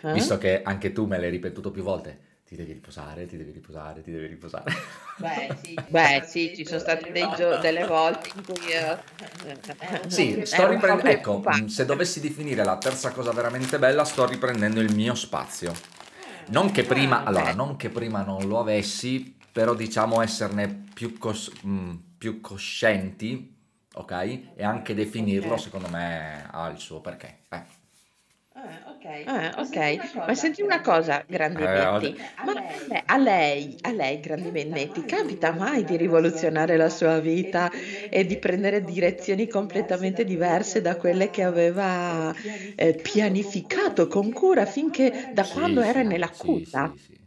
visto 0.10 0.38
che 0.38 0.62
anche 0.64 0.92
tu 0.92 1.06
me 1.06 1.18
l'hai 1.20 1.30
ripetuto 1.30 1.72
più 1.72 1.84
volte. 1.84 2.20
Ti 2.46 2.56
devi 2.56 2.74
riposare, 2.74 3.26
ti 3.26 3.38
devi 3.38 3.52
riposare, 3.52 4.02
ti 4.02 4.12
devi 4.12 4.28
riposare. 4.28 4.72
Beh, 5.18 5.56
sì, 5.62 5.84
Beh, 5.90 6.24
sì, 6.28 6.54
ci 6.56 6.66
sono 6.66 6.80
state 6.80 7.12
dei 7.12 7.32
gio- 7.34 7.58
delle 7.58 7.86
volte 7.86 8.30
in 8.36 8.44
cui 8.44 8.66
io... 8.66 9.04
Sì, 10.08 10.32
ero 10.32 10.46
sto 10.46 10.64
un 10.70 10.86
po' 10.86 11.00
riprendendo. 11.00 11.10
Ecco, 11.10 11.42
se 11.68 11.86
dovessi 11.86 12.20
definire 12.20 12.64
la 12.64 12.78
terza 12.78 13.12
cosa 13.12 13.32
veramente 13.32 13.80
bella, 13.80 14.04
sto 14.04 14.26
riprendendo 14.26 14.80
il 14.80 14.94
mio 14.94 15.16
spazio. 15.16 15.74
Non 16.48 16.72
che 16.72 16.84
prima, 16.86 17.24
Ah, 17.24 17.24
allora, 17.24 17.54
non 17.54 17.76
che 17.76 17.90
prima 17.90 18.24
non 18.24 18.48
lo 18.48 18.60
avessi, 18.60 19.36
però 19.52 19.74
diciamo 19.74 20.22
esserne 20.22 20.68
più, 20.94 21.18
cos- 21.18 21.52
mh, 21.62 21.94
più 22.18 22.40
coscienti, 22.42 23.56
ok? 23.94 24.12
E 24.56 24.64
anche 24.64 24.94
definirlo, 24.94 25.54
Ok. 25.54 25.60
secondo 25.62 25.88
me, 25.90 26.48
ha 26.52 26.68
il 26.70 26.78
suo 26.80 27.02
perché. 27.02 27.40
Eh. 27.50 27.64
Ah, 29.28 29.56
ok, 29.58 30.22
ma 30.26 30.36
senti 30.36 30.62
una 30.62 30.82
cosa, 30.82 31.26
Grandi 31.28 31.66
Eh, 31.66 31.68
Netti, 31.68 32.16
ma 32.42 32.52
a 32.52 32.58
lei, 32.86 33.04
a 33.06 33.18
lei, 33.18 33.78
a 33.82 33.92
lei, 33.92 34.20
Grandi 34.20 34.52
Netti, 34.66 35.04
capita 35.04 35.52
mai 35.52 35.84
di 35.84 35.98
rivoluzionare 35.98 36.78
la 36.78 36.90
sua 36.90 37.20
vita 37.20 37.72
e 38.08 38.24
di 38.26 38.38
prendere 38.38 38.84
direzioni 38.84 39.48
completamente 39.48 40.26
diverse 40.26 40.82
da 40.82 40.96
quelle 40.98 41.32
che 41.32 41.42
aveva 41.44 42.32
eh, 42.76 43.00
pianificato 43.02 44.08
con 44.08 44.32
cura 44.32 44.66
finché 44.68 45.28
da 45.32 45.48
Sì, 45.48 45.50
quando 45.50 45.82
era 45.82 46.02
sì, 46.02 46.04
nella 46.04 46.30
sì, 46.30 46.36
culla? 46.36 46.94
sì, 46.94 46.98
sì. 46.98 47.18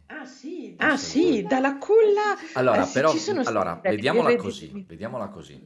Ah 0.77 0.97
sì, 0.97 1.45
dalla 1.45 1.77
culla 1.77 2.35
Allora, 2.53 2.83
eh, 2.83 2.85
sì, 2.85 3.01
però, 3.01 3.23
allora, 3.43 3.81
vediamola 3.85 4.35
così, 4.35 4.77
vediamola 4.85 5.29
così. 5.29 5.63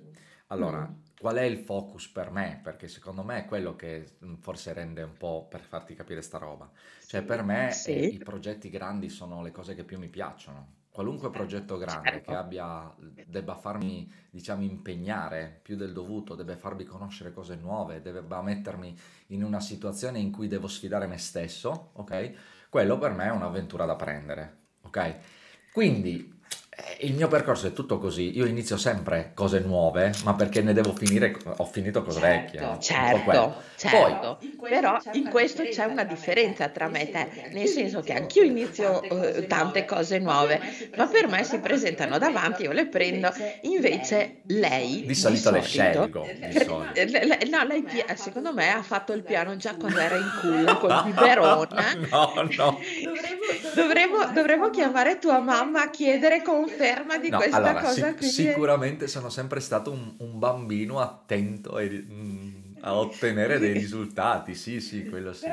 Allora, 0.48 0.90
Mm. 0.90 1.03
Qual 1.24 1.38
è 1.38 1.44
il 1.44 1.58
focus 1.58 2.10
per 2.10 2.30
me? 2.32 2.60
Perché 2.62 2.90
secondo 2.90 3.24
me 3.24 3.40
è 3.40 3.46
quello 3.46 3.76
che 3.78 4.18
mm, 4.26 4.34
forse 4.36 4.74
rende 4.74 5.02
un 5.04 5.16
po' 5.16 5.48
per 5.50 5.62
farti 5.62 5.96
capire 5.96 6.22
sta 6.22 6.38
roba. 6.38 6.70
Cioè, 7.06 7.24
per 7.24 7.44
me 7.44 7.86
eh, 7.86 8.04
Sì. 8.04 8.14
i 8.14 8.20
progetti 8.20 8.70
grandi 8.70 9.08
sono 9.08 9.42
le 9.42 9.52
cose 9.52 9.74
che 9.74 9.86
più 9.86 9.98
mi 9.98 10.10
piacciono. 10.10 10.82
Qualunque 10.92 11.30
progetto 11.32 11.78
grande 11.78 12.22
Certo. 12.22 12.22
che 12.22 12.34
abbia, 12.36 12.94
debba 13.00 13.56
farmi, 13.56 14.12
diciamo, 14.30 14.64
impegnare 14.64 15.60
più 15.64 15.78
del 15.78 15.94
dovuto, 15.94 16.36
deve 16.36 16.58
farmi 16.58 16.84
conoscere 16.84 17.32
cose 17.32 17.56
nuove, 17.56 18.02
debba 18.02 18.42
mettermi 18.42 18.94
in 19.28 19.44
una 19.44 19.62
situazione 19.62 20.20
in 20.20 20.32
cui 20.32 20.48
devo 20.48 20.68
sfidare 20.68 21.08
me 21.08 21.18
stesso, 21.18 21.92
ok? 21.94 22.68
Quello 22.70 22.98
per 22.98 23.14
me 23.14 23.26
è 23.28 23.32
un'avventura 23.32 23.86
da 23.86 23.96
prendere, 23.96 24.58
ok? 24.82 25.16
Quindi 25.72 26.32
Eh, 26.43 26.43
il 27.00 27.14
mio 27.14 27.28
percorso 27.28 27.68
è 27.68 27.74
tutto 27.74 27.98
così, 27.98 28.36
io 28.36 28.46
inizio 28.46 28.78
sempre 28.78 29.32
cose 29.34 29.60
nuove, 29.60 30.14
ma 30.24 30.34
perché 30.34 30.62
ne 30.62 30.74
devo 30.74 30.94
finire, 30.94 31.36
ho 31.58 31.66
finito 31.66 32.04
cose 32.04 32.20
vecchie. 32.20 32.78
Certo, 32.80 33.16
un 33.16 33.24
po' 33.24 33.62
certo, 33.76 34.00
quello. 34.04 34.38
Poi, 34.40 34.48
certo. 34.60 34.68
Però 34.68 34.98
in 35.14 35.30
questo 35.30 35.64
c'è 35.64 35.86
una 35.86 36.04
differenza 36.04 36.70
tra 36.70 36.88
me 36.88 37.02
e 37.08 37.12
te, 37.12 37.50
nel 37.52 37.68
senso 37.68 38.02
che 38.02 38.14
anch'io 38.14 38.44
inizio 38.44 39.02
eh, 39.02 39.48
tante 39.48 39.86
cose 39.86 40.20
nuove, 40.20 40.60
ma 40.98 41.08
per 41.08 41.28
me 41.28 41.44
si 41.44 41.60
presentano 41.60 42.18
davanti, 42.18 42.64
io 42.64 42.72
le 42.72 42.88
prendo, 42.88 43.32
invece 43.62 44.42
lei 44.48 45.06
di 45.06 45.14
di 45.14 45.16
solito 45.16 45.52
le 45.52 45.62
solito, 45.62 45.68
scelgo, 45.68 46.28
di 46.48 46.52
solito. 46.54 46.94
eh, 46.94 47.48
no, 47.50 47.64
lei 47.66 47.86
secondo 48.16 48.54
me 48.54 48.72
ha 48.72 48.82
fatto 48.82 49.14
il 49.14 49.24
piano 49.24 49.56
già 49.56 49.76
quando 49.76 50.00
era 50.00 50.16
in 50.16 50.32
culla 50.42 50.76
col 50.78 51.02
biberone. 51.06 52.08
No, 52.10 52.34
no. 52.58 52.80
Dovremmo, 53.76 54.26
dovremmo 54.34 54.70
chiamare 54.70 55.20
tua 55.20 55.40
mamma 55.40 55.84
a 55.84 55.90
chiedere 55.90 56.42
conferma 56.64 57.18
di 57.18 57.30
No, 57.30 57.38
questa 57.38 57.58
allora, 57.58 57.82
cosa 57.82 57.92
sic- 57.92 58.18
qui. 58.18 58.28
sicuramente 58.28 59.08
sono 59.08 59.30
sempre 59.30 59.60
stato 59.60 59.92
un, 59.92 60.14
un 60.18 60.40
bambino 60.40 61.00
attento 61.00 61.78
e, 61.80 61.90
mm, 61.90 62.64
a 62.82 62.96
ottenere 62.96 63.60
dei 63.60 63.72
risultati, 63.72 64.56
sì, 64.56 64.82
sì, 64.82 65.06
quello 65.08 65.32
sì. 65.32 65.46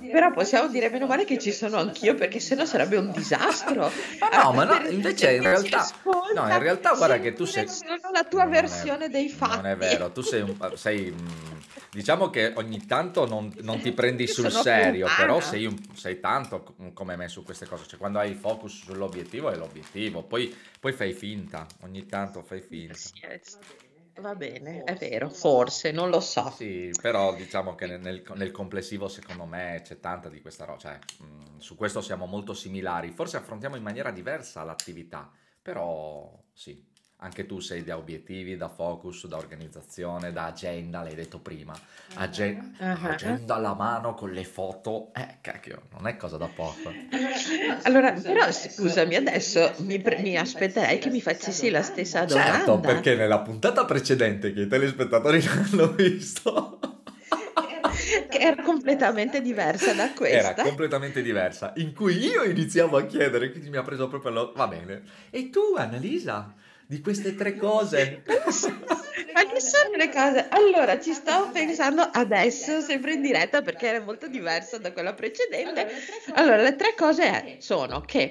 sì. 0.00 0.08
Però 0.10 0.32
possiamo 0.32 0.68
dire 0.68 0.90
meno 0.90 1.06
male 1.06 1.24
che 1.24 1.38
ci 1.38 1.52
sono 1.52 1.76
anch'io 1.76 2.14
perché 2.14 2.40
sennò 2.40 2.64
sarebbe 2.64 2.96
un 2.96 3.12
disastro. 3.12 3.90
Ma 4.18 4.42
no, 4.42 4.52
ma 4.52 4.64
no, 4.64 4.86
invece 4.90 5.34
in 5.36 5.42
realtà, 5.42 5.86
no, 6.34 6.48
in 6.50 6.58
realtà 6.58 6.94
guarda 6.94 7.20
che 7.20 7.32
tu 7.32 7.44
sei... 7.44 7.66
la 8.12 8.24
tua 8.24 8.44
Non 8.44 8.54
è, 8.54 8.60
versione 8.60 9.08
dei 9.08 9.28
fatti. 9.28 9.56
non 9.56 9.66
è 9.66 9.76
vero, 9.76 10.10
tu 10.12 10.20
sei, 10.20 10.40
un, 10.42 10.56
sei 10.76 11.10
mm, 11.10 11.58
diciamo 11.90 12.30
che 12.30 12.52
ogni 12.56 12.84
tanto 12.86 13.26
non, 13.26 13.52
non 13.62 13.80
ti 13.80 13.92
prendi 13.92 14.26
sul 14.28 14.50
serio, 14.50 15.08
però 15.16 15.40
sei, 15.40 15.66
un- 15.66 15.78
sei 15.94 16.20
tanto 16.20 16.62
co- 16.62 16.74
come 16.92 17.16
me 17.16 17.28
su 17.28 17.42
queste 17.42 17.66
cose, 17.66 17.86
cioè 17.86 17.98
quando 17.98 18.18
hai 18.18 18.30
il 18.30 18.36
focus 18.36 18.84
sull'obiettivo 18.84 19.50
è 19.50 19.56
l'obiettivo, 19.56 20.22
poi, 20.22 20.54
poi 20.78 20.92
fai 20.92 21.12
finta, 21.12 21.66
ogni 21.80 22.06
tanto 22.06 22.42
fai 22.42 22.60
finta. 22.60 22.94
Sì, 22.94 23.20
eh, 23.22 23.40
Va 24.20 24.34
bene, 24.34 24.84
è 24.84 24.94
vero, 24.94 25.30
forse, 25.30 25.90
non 25.90 26.10
lo 26.10 26.20
so. 26.20 26.50
Sì, 26.54 26.90
però 27.00 27.34
diciamo 27.34 27.74
che 27.74 27.86
nel, 27.86 27.98
nel- 28.00 28.22
nel 28.34 28.50
complessivo 28.50 29.08
secondo 29.08 29.46
me 29.46 29.80
c'è 29.82 30.00
tanta 30.00 30.28
di 30.28 30.42
questa 30.42 30.66
roba, 30.66 30.78
cioè 30.78 30.98
mh, 31.20 31.56
su 31.56 31.76
questo 31.76 32.02
siamo 32.02 32.26
molto 32.26 32.52
similari, 32.52 33.10
forse 33.10 33.38
affrontiamo 33.38 33.74
in 33.76 33.82
maniera 33.82 34.10
diversa 34.10 34.62
l'attività, 34.64 35.30
però 35.62 36.30
sì, 36.52 36.84
anche 37.22 37.46
tu 37.46 37.60
sei 37.60 37.84
da 37.84 37.96
obiettivi, 37.96 38.56
da 38.56 38.68
focus, 38.68 39.26
da 39.28 39.36
organizzazione, 39.36 40.32
da 40.32 40.46
agenda, 40.46 41.02
l'hai 41.02 41.14
detto 41.14 41.38
prima, 41.38 41.72
Agen- 42.14 42.74
Ah, 42.78 42.98
agenda 43.00 43.54
alla 43.54 43.74
mano 43.74 44.14
con 44.14 44.32
le 44.32 44.44
foto, 44.44 45.12
eh 45.14 45.36
cacchio, 45.40 45.82
non 45.92 46.08
è 46.08 46.16
cosa 46.16 46.36
da 46.36 46.48
poco. 46.48 46.92
Allora, 47.82 48.12
però 48.12 48.50
scusami, 48.50 49.14
adesso 49.14 49.72
mi, 49.78 50.00
pre- 50.00 50.18
mi 50.20 50.36
aspetterei 50.36 50.98
che 50.98 51.10
mi 51.10 51.20
facessi 51.20 51.70
la 51.70 51.82
stessa 51.82 52.26
Certo, 52.26 52.64
domanda. 52.76 52.88
perché 52.92 53.14
nella 53.14 53.38
puntata 53.40 53.84
precedente 53.84 54.52
che 54.52 54.62
i 54.62 54.66
telespettatori 54.66 55.42
non 55.46 55.66
hanno 55.72 55.92
visto... 55.92 56.78
Che 58.28 58.38
era 58.38 58.60
completamente 58.62 59.40
diversa 59.40 59.92
da 59.92 60.04
Era 60.04 60.12
questa. 60.14 60.62
completamente 60.62 61.22
diversa, 61.22 61.72
in 61.76 61.94
cui 61.94 62.16
io 62.18 62.42
iniziavo 62.42 62.96
a 62.96 63.04
chiedere, 63.06 63.50
quindi 63.50 63.70
mi 63.70 63.76
ha 63.76 63.82
preso 63.82 64.08
proprio 64.08 64.32
lo... 64.32 64.52
Va 64.56 64.66
bene. 64.66 65.02
E 65.30 65.50
tu, 65.50 65.60
Annalisa, 65.76 66.52
di 66.92 67.00
queste 67.00 67.34
tre 67.34 67.56
cose? 67.56 68.22
Ma 68.26 69.44
che 69.46 69.60
sono 69.60 69.96
le 69.96 70.10
cose? 70.10 70.46
Allora, 70.50 71.00
ci 71.00 71.14
stavo 71.14 71.50
pensando 71.50 72.02
adesso, 72.02 72.82
sempre 72.82 73.14
in 73.14 73.22
diretta, 73.22 73.62
perché 73.62 73.86
era 73.86 74.04
molto 74.04 74.28
diversa 74.28 74.76
da 74.76 74.92
quella 74.92 75.14
precedente. 75.14 75.88
Allora, 76.34 76.58
le 76.58 76.76
tre 76.76 76.94
cose 76.94 77.56
sono 77.60 78.02
che 78.02 78.30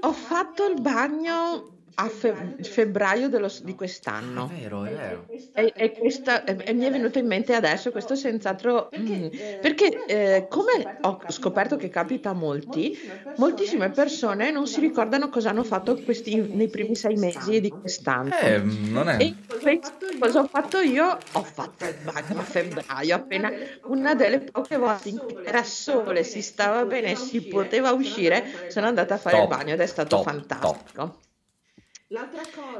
ho 0.00 0.12
fatto 0.14 0.66
il 0.68 0.80
bagno 0.80 1.71
a 1.94 2.08
fe- 2.08 2.34
febbraio 2.62 3.28
dello- 3.28 3.50
di 3.62 3.72
È 3.72 3.74
quest'anno. 3.74 4.46
vero, 4.48 4.84
è 4.84 4.90
vero. 4.90 5.26
E, 5.54 5.72
e 5.76 5.92
questa, 5.96 6.44
e- 6.44 6.56
e 6.64 6.72
mi 6.72 6.84
è 6.84 6.90
venuto 6.90 7.18
in 7.18 7.26
mente 7.26 7.54
adesso, 7.54 7.90
questo 7.90 8.14
senz'altro, 8.14 8.88
mm, 8.98 9.26
perché 9.60 10.04
eh, 10.06 10.46
come 10.48 10.96
ho 11.00 11.24
scoperto 11.28 11.76
che 11.76 11.88
capita 11.90 12.30
a 12.30 12.32
molti, 12.32 12.96
moltissime 13.36 13.90
persone 13.90 14.50
non 14.50 14.66
si 14.66 14.80
ricordano 14.80 15.28
cosa 15.28 15.50
hanno 15.50 15.64
fatto 15.64 16.00
questi, 16.02 16.36
nei 16.54 16.68
primi 16.68 16.94
sei 16.94 17.16
mesi 17.16 17.60
di 17.60 17.70
quest'anno. 17.78 18.34
Eh, 18.38 18.58
non 18.58 19.08
E 19.08 19.14
è... 19.16 19.54
invece 19.54 19.92
cosa 20.18 20.40
ho 20.40 20.46
fatto 20.46 20.78
io? 20.78 21.06
Ho 21.32 21.42
fatto 21.44 21.84
il 21.86 21.96
bagno 22.02 22.40
a 22.40 22.42
febbraio, 22.42 23.14
appena 23.14 23.52
una 23.84 24.14
delle 24.14 24.40
poche 24.40 24.76
volte 24.76 25.08
in 25.10 25.18
cui 25.18 25.38
era 25.42 25.62
sole, 25.64 26.24
si 26.24 26.40
stava 26.42 26.84
bene, 26.86 27.14
si 27.14 27.46
poteva 27.46 27.92
uscire, 27.92 28.44
sono 28.68 28.86
andata 28.86 29.14
a 29.14 29.18
fare 29.18 29.36
il 29.40 29.42
Top, 29.42 29.56
bagno 29.58 29.72
ed 29.74 29.80
è 29.80 29.86
stato 29.86 30.16
top, 30.16 30.24
fantastico. 30.24 31.20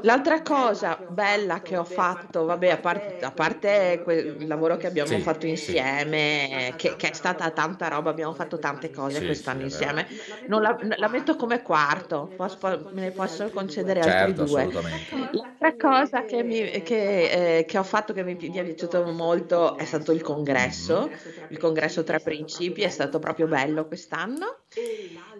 L'altra 0.01 0.41
cosa 0.41 1.03
bella 1.07 1.61
che 1.61 1.77
ho 1.77 1.83
fatto, 1.85 2.43
vabbè, 2.45 2.69
a 2.69 2.77
parte, 2.79 3.15
a 3.25 3.31
parte 3.31 4.01
quel- 4.03 4.41
il 4.41 4.47
lavoro 4.47 4.75
che 4.77 4.87
abbiamo 4.87 5.17
Sì, 5.17 5.21
fatto 5.23 5.45
sì. 5.45 5.49
insieme, 5.51 6.73
che, 6.77 6.95
che 6.97 7.09
è 7.09 7.13
stata 7.13 7.49
tanta 7.51 7.87
roba, 7.87 8.09
abbiamo 8.09 8.33
fatto 8.33 8.59
tante 8.59 8.89
cose 8.91 9.19
Sì, 9.19 9.25
quest'anno 9.25 9.59
sì, 9.59 9.65
insieme, 9.65 10.07
non 10.45 10.61
la, 10.61 10.77
la 10.97 11.07
metto 11.07 11.35
come 11.37 11.61
quarto, 11.61 12.33
pos- 12.35 12.57
po- 12.57 12.87
me 12.91 13.01
ne 13.01 13.11
posso 13.13 13.49
concedere 13.49 14.01
altri 14.01 14.33
Certo, 14.33 14.43
due. 14.43 14.61
assolutamente. 14.61 15.15
L'altra 15.31 15.75
cosa 15.77 16.25
che, 16.25 16.43
mi- 16.43 16.81
che, 16.81 17.57
eh, 17.59 17.65
che 17.65 17.77
ho 17.77 17.83
fatto 17.83 18.11
che 18.13 18.23
mi, 18.23 18.35
mi 18.35 18.49
è 18.57 18.63
piaciuto 18.63 19.05
molto 19.11 19.77
è 19.77 19.85
stato 19.85 20.11
il 20.11 20.21
congresso, 20.21 21.11
il 21.47 21.57
congresso 21.57 22.03
Tre 22.03 22.19
Principi 22.19 22.81
è 22.81 22.89
stato 22.89 23.19
proprio 23.19 23.47
bello 23.47 23.87
quest'anno. 23.87 24.63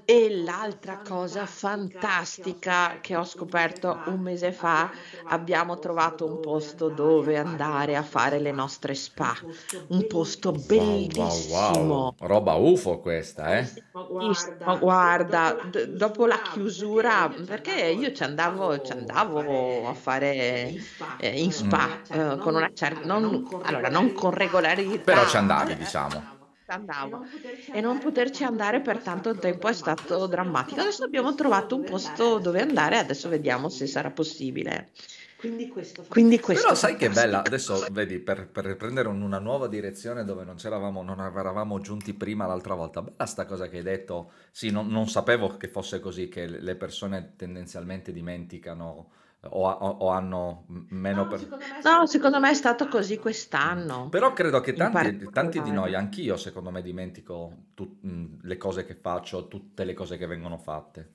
E 0.05 0.29
l'altra 0.43 1.00
cosa 1.01 1.45
fantastica 1.45 3.00
che 3.01 3.15
ho 3.15 3.24
scoperto 3.24 4.01
un 4.05 4.19
mese 4.22 4.51
fa, 4.51 4.91
abbiamo 5.25 5.79
trovato 5.79 6.25
un 6.25 6.39
posto 6.39 6.89
dove 6.89 7.38
andare 7.38 7.95
a 7.95 8.03
fare 8.03 8.39
le 8.39 8.51
nostre 8.51 8.95
spa, 8.95 9.33
un 9.88 10.05
posto 10.05 10.51
Wow, 10.51 11.10
wow, 11.13 11.48
wow. 11.48 12.12
bellissimo. 12.12 12.15
Roba 12.19 12.55
UFO 12.55 13.00
questa, 13.00 13.57
eh? 13.57 13.74
Bellissimo, 13.91 14.77
guarda, 14.77 15.60
d- 15.63 15.86
dopo 15.95 16.25
la 16.25 16.41
chiusura, 16.41 17.29
perché 17.45 17.72
io 17.91 18.12
ci 18.12 18.24
andavo, 18.24 18.79
ci 18.81 18.91
andavo 18.91 19.88
a 19.88 19.93
fare 19.93 20.74
eh, 21.15 21.41
in 21.41 21.51
spa 21.53 22.01
eh, 22.07 22.38
con 22.39 22.55
una 22.55 22.69
certa, 22.74 23.05
non, 23.05 23.45
allora 23.62 23.88
non 23.89 24.12
con 24.13 24.31
regolarità, 24.31 25.01
Però 25.03 25.25
ci 25.25 25.38
andavi, 25.38 25.75
diciamo. 25.75 26.31
Andavo. 26.67 27.25
E 27.72 27.82
non 27.82 28.00
poterci 28.00 28.43
andare 28.43 28.82
per 28.82 29.00
tanto 29.00 29.38
tempo 29.38 29.67
è 29.67 29.74
stato 29.74 30.27
drammatico. 30.27 30.82
Adesso 30.82 31.03
abbiamo 31.03 31.34
trovato 31.36 31.75
un 31.75 31.84
posto 31.84 32.39
dove 32.39 32.62
andare, 32.62 32.98
adesso 32.98 33.29
vediamo 33.29 33.70
se 33.70 33.88
sarà 33.88 34.12
possibile. 34.12 34.91
Quindi 36.08 36.39
questo 36.39 36.63
Però 36.63 36.74
sai 36.74 36.96
che 36.96 37.10
bella, 37.10 37.43
adesso 37.43 37.86
vedi, 37.91 38.20
per, 38.20 38.48
per 38.48 38.77
prendere 38.77 39.10
un- 39.10 39.22
una 39.22 39.39
nuova 39.39 39.67
direzione 39.67 40.24
dove 40.24 40.46
non 40.46 40.55
c'eravamo, 40.55 41.03
non 41.03 41.20
eravamo 41.20 41.82
giunti 41.82 42.13
prima 42.13 42.46
l'altra 42.46 42.75
volta, 42.75 43.03
bella 43.17 43.25
sta 43.25 43.46
cosa 43.46 43.67
che 43.67 43.77
hai 43.77 43.84
detto, 43.84 44.32
sì, 44.51 44.70
non, 44.72 44.88
non 44.88 45.10
sapevo 45.10 45.58
che 45.58 45.67
fosse 45.67 46.00
così, 46.00 46.29
che 46.29 46.48
le 46.48 46.75
persone 46.77 47.34
tendenzialmente 47.36 48.13
dimenticano 48.13 49.10
o, 49.50 49.69
o- 49.69 49.97
o 50.00 50.09
hanno 50.09 50.65
meno 50.89 51.27
per... 51.27 51.39
No, 51.83 52.05
secondo 52.05 52.39
me 52.39 52.50
è 52.51 52.53
stato 52.53 52.88
così 52.88 53.17
quest'anno. 53.17 54.09
Però 54.09 54.33
credo 54.33 54.62
che 54.62 54.73
tanti, 54.73 55.29
tanti 55.31 55.62
di 55.62 55.71
noi, 55.71 55.95
anch'io 55.95 56.38
secondo 56.38 56.71
me 56.71 56.81
dimentico 56.81 57.65
tut- 57.73 58.03
mh, 58.03 58.38
le 58.41 58.57
cose 58.57 58.85
che 58.85 58.95
faccio, 58.95 59.47
tutte 59.47 59.83
le 59.83 59.93
cose 59.93 60.17
che 60.17 60.25
vengono 60.27 60.57
fatte. 60.57 61.12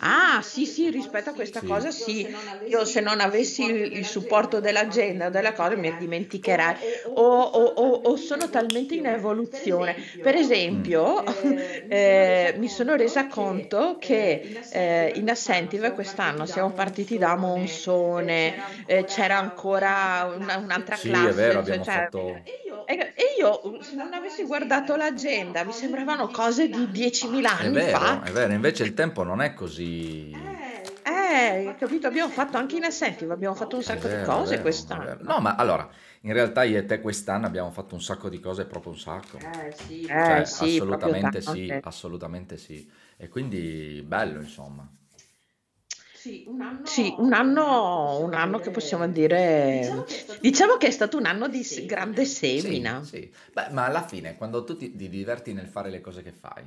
Ah, 0.00 0.40
sì, 0.42 0.66
sì, 0.66 0.90
rispetto 0.90 1.30
a 1.30 1.34
questa 1.34 1.60
Sì. 1.60 1.66
cosa, 1.66 1.90
sì. 1.90 2.30
Io 2.64 2.84
se 2.84 3.00
non 3.00 3.20
avessi 3.20 3.64
il, 3.66 3.96
il 3.98 4.04
supporto 4.06 4.60
dell'agenda 4.60 5.26
o 5.26 5.30
delle 5.30 5.52
cose 5.52 5.76
mi 5.76 5.94
dimenticherei. 5.96 6.74
O, 7.14 7.22
o- 7.40 7.64
o- 7.64 8.00
o 8.10 8.16
sono 8.16 8.48
talmente 8.48 8.94
in 8.94 9.06
evoluzione. 9.06 9.96
Per 10.20 10.34
esempio, 10.34 11.24
eh, 11.88 12.54
mi 12.58 12.68
sono 12.68 12.94
resa 12.96 13.26
conto 13.28 13.96
che 13.98 14.42
eh, 14.68 15.12
in 15.16 15.28
Assentive 15.30 15.92
quest'anno 15.92 16.46
siamo 16.46 16.72
partiti 16.72 17.16
da 17.18 17.36
Monsone, 17.36 18.54
eh, 18.86 19.04
c'era 19.04 19.38
ancora 19.38 20.32
una- 20.36 20.56
un'altra 20.58 20.96
Sì, 20.96 21.08
classe. 21.08 21.28
è 21.30 21.32
vero, 21.34 21.52
cioè- 21.52 21.60
abbiamo 21.60 21.84
cioè- 21.84 21.94
fatto... 21.94 22.42
e 22.84 23.12
e 23.14 23.27
io, 23.38 23.82
se 23.82 23.94
non 23.94 24.12
avessi 24.12 24.44
guardato 24.44 24.96
l'agenda, 24.96 25.64
mi 25.64 25.72
sembravano 25.72 26.28
cose 26.28 26.68
di 26.68 26.86
10.000 26.86 27.42
È 27.42 27.46
anni 27.64 27.72
vero, 27.74 27.98
fa. 27.98 28.22
è 28.22 28.30
vero, 28.30 28.52
invece 28.52 28.82
il 28.84 28.94
tempo 28.94 29.22
non 29.22 29.40
è 29.40 29.54
così... 29.54 30.30
Eh, 31.02 31.74
capito? 31.78 32.06
Abbiamo 32.06 32.30
fatto 32.30 32.56
anche 32.56 32.76
in 32.76 32.84
Assentive, 32.84 33.32
abbiamo 33.32 33.54
fatto 33.54 33.76
un 33.76 33.82
È 33.82 33.84
sacco 33.84 34.08
vero, 34.08 34.16
di 34.16 34.22
è 34.22 34.26
cose 34.26 34.48
vero, 34.50 34.58
è 34.58 34.62
quest'anno. 34.62 35.16
No, 35.20 35.40
ma 35.40 35.54
allora, 35.54 35.88
in 36.22 36.32
realtà 36.32 36.64
io 36.64 36.78
e 36.78 36.84
te 36.84 37.00
quest'anno 37.00 37.46
abbiamo 37.46 37.70
fatto 37.70 37.94
un 37.94 38.02
sacco 38.02 38.28
di 38.28 38.40
cose, 38.40 38.64
proprio 38.66 38.92
un 38.92 38.98
sacco. 38.98 39.38
Eh, 39.38 39.72
Cioè, 40.06 40.44
sì, 40.44 40.76
proprio 40.76 41.04
assolutamente 41.04 41.40
sì, 41.40 41.78
assolutamente 41.82 42.56
sì. 42.56 42.90
E 43.16 43.28
quindi 43.28 44.02
bello, 44.06 44.40
insomma. 44.40 44.86
Sì, 46.82 47.14
un 47.18 47.32
anno, 47.32 48.18
un 48.18 48.34
anno 48.34 48.58
che 48.58 48.70
possiamo 48.70 49.06
dire, 49.08 49.80
diciamo 50.40 50.76
che 50.76 50.86
è 50.88 50.90
stato 50.90 51.16
un 51.18 51.26
anno 51.26 51.46
di 51.48 51.62
s- 51.62 51.84
grande 51.86 52.24
Sì, 52.24 52.60
semina. 52.60 53.02
sì. 53.04 53.30
Beh, 53.52 53.68
ma 53.70 53.84
alla 53.84 54.02
fine, 54.02 54.36
quando 54.36 54.64
tu 54.64 54.76
ti, 54.76 54.94
ti 54.96 55.08
diverti 55.08 55.52
nel 55.52 55.66
fare 55.66 55.90
le 55.90 56.00
cose 56.00 56.22
che 56.22 56.32
fai, 56.32 56.64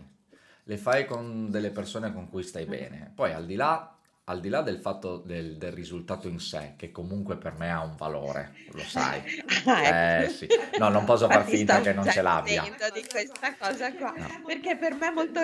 le 0.63 0.77
fai 0.77 1.05
con 1.05 1.49
delle 1.49 1.71
persone 1.71 2.13
con 2.13 2.29
cui 2.29 2.43
stai 2.43 2.65
bene, 2.65 3.11
poi 3.13 3.33
al 3.33 3.45
di 3.45 3.55
là 3.55 3.95
al 4.31 4.39
di 4.39 4.49
là 4.49 4.61
del 4.61 4.79
fatto 4.79 5.17
del, 5.17 5.57
del 5.57 5.71
risultato 5.71 6.27
in 6.27 6.39
sé, 6.39 6.73
che 6.77 6.91
comunque 6.91 7.37
per 7.37 7.53
me 7.57 7.71
ha 7.71 7.81
un 7.83 7.95
valore, 7.95 8.53
lo 8.71 8.81
sai. 8.83 9.21
Ah, 9.65 9.83
Eh 9.83 10.23
ecco. 10.23 10.31
sì, 10.33 10.47
no, 10.79 10.89
non 10.89 11.05
posso 11.05 11.29
far 11.29 11.45
finta 11.47 11.81
che 11.81 11.93
non 11.93 12.09
ce 12.09 12.21
l'abbia. 12.23 12.63
di 12.63 13.05
questa 13.07 13.55
cosa 13.59 13.93
qua, 13.93 14.13
No. 14.17 14.41
perché 14.45 14.75
per 14.75 14.95
me 14.95 15.07
è 15.07 15.11
molto... 15.11 15.39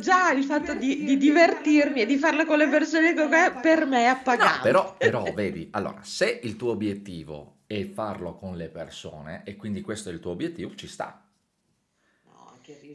Già 0.00 0.32
il 0.32 0.42
fatto 0.44 0.74
di, 0.74 1.04
di 1.04 1.16
divertirmi 1.16 2.00
e 2.00 2.06
di 2.06 2.16
farlo 2.16 2.44
con 2.44 2.58
le 2.58 2.68
persone 2.68 3.14
con 3.14 3.28
me, 3.28 3.58
per 3.62 3.86
me 3.86 4.04
è 4.04 4.06
No, 4.06 4.10
appagante. 4.12 4.60
però, 4.62 4.96
però 4.96 5.32
vedi, 5.32 5.68
allora, 5.72 6.00
se 6.02 6.40
il 6.42 6.56
tuo 6.56 6.72
obiettivo 6.72 7.58
è 7.66 7.84
farlo 7.84 8.34
con 8.34 8.56
le 8.56 8.68
persone 8.68 9.42
e 9.44 9.54
quindi 9.56 9.80
questo 9.80 10.08
è 10.08 10.12
il 10.12 10.18
tuo 10.20 10.32
obiettivo, 10.32 10.74
ci 10.74 10.88
sta. 10.88 11.23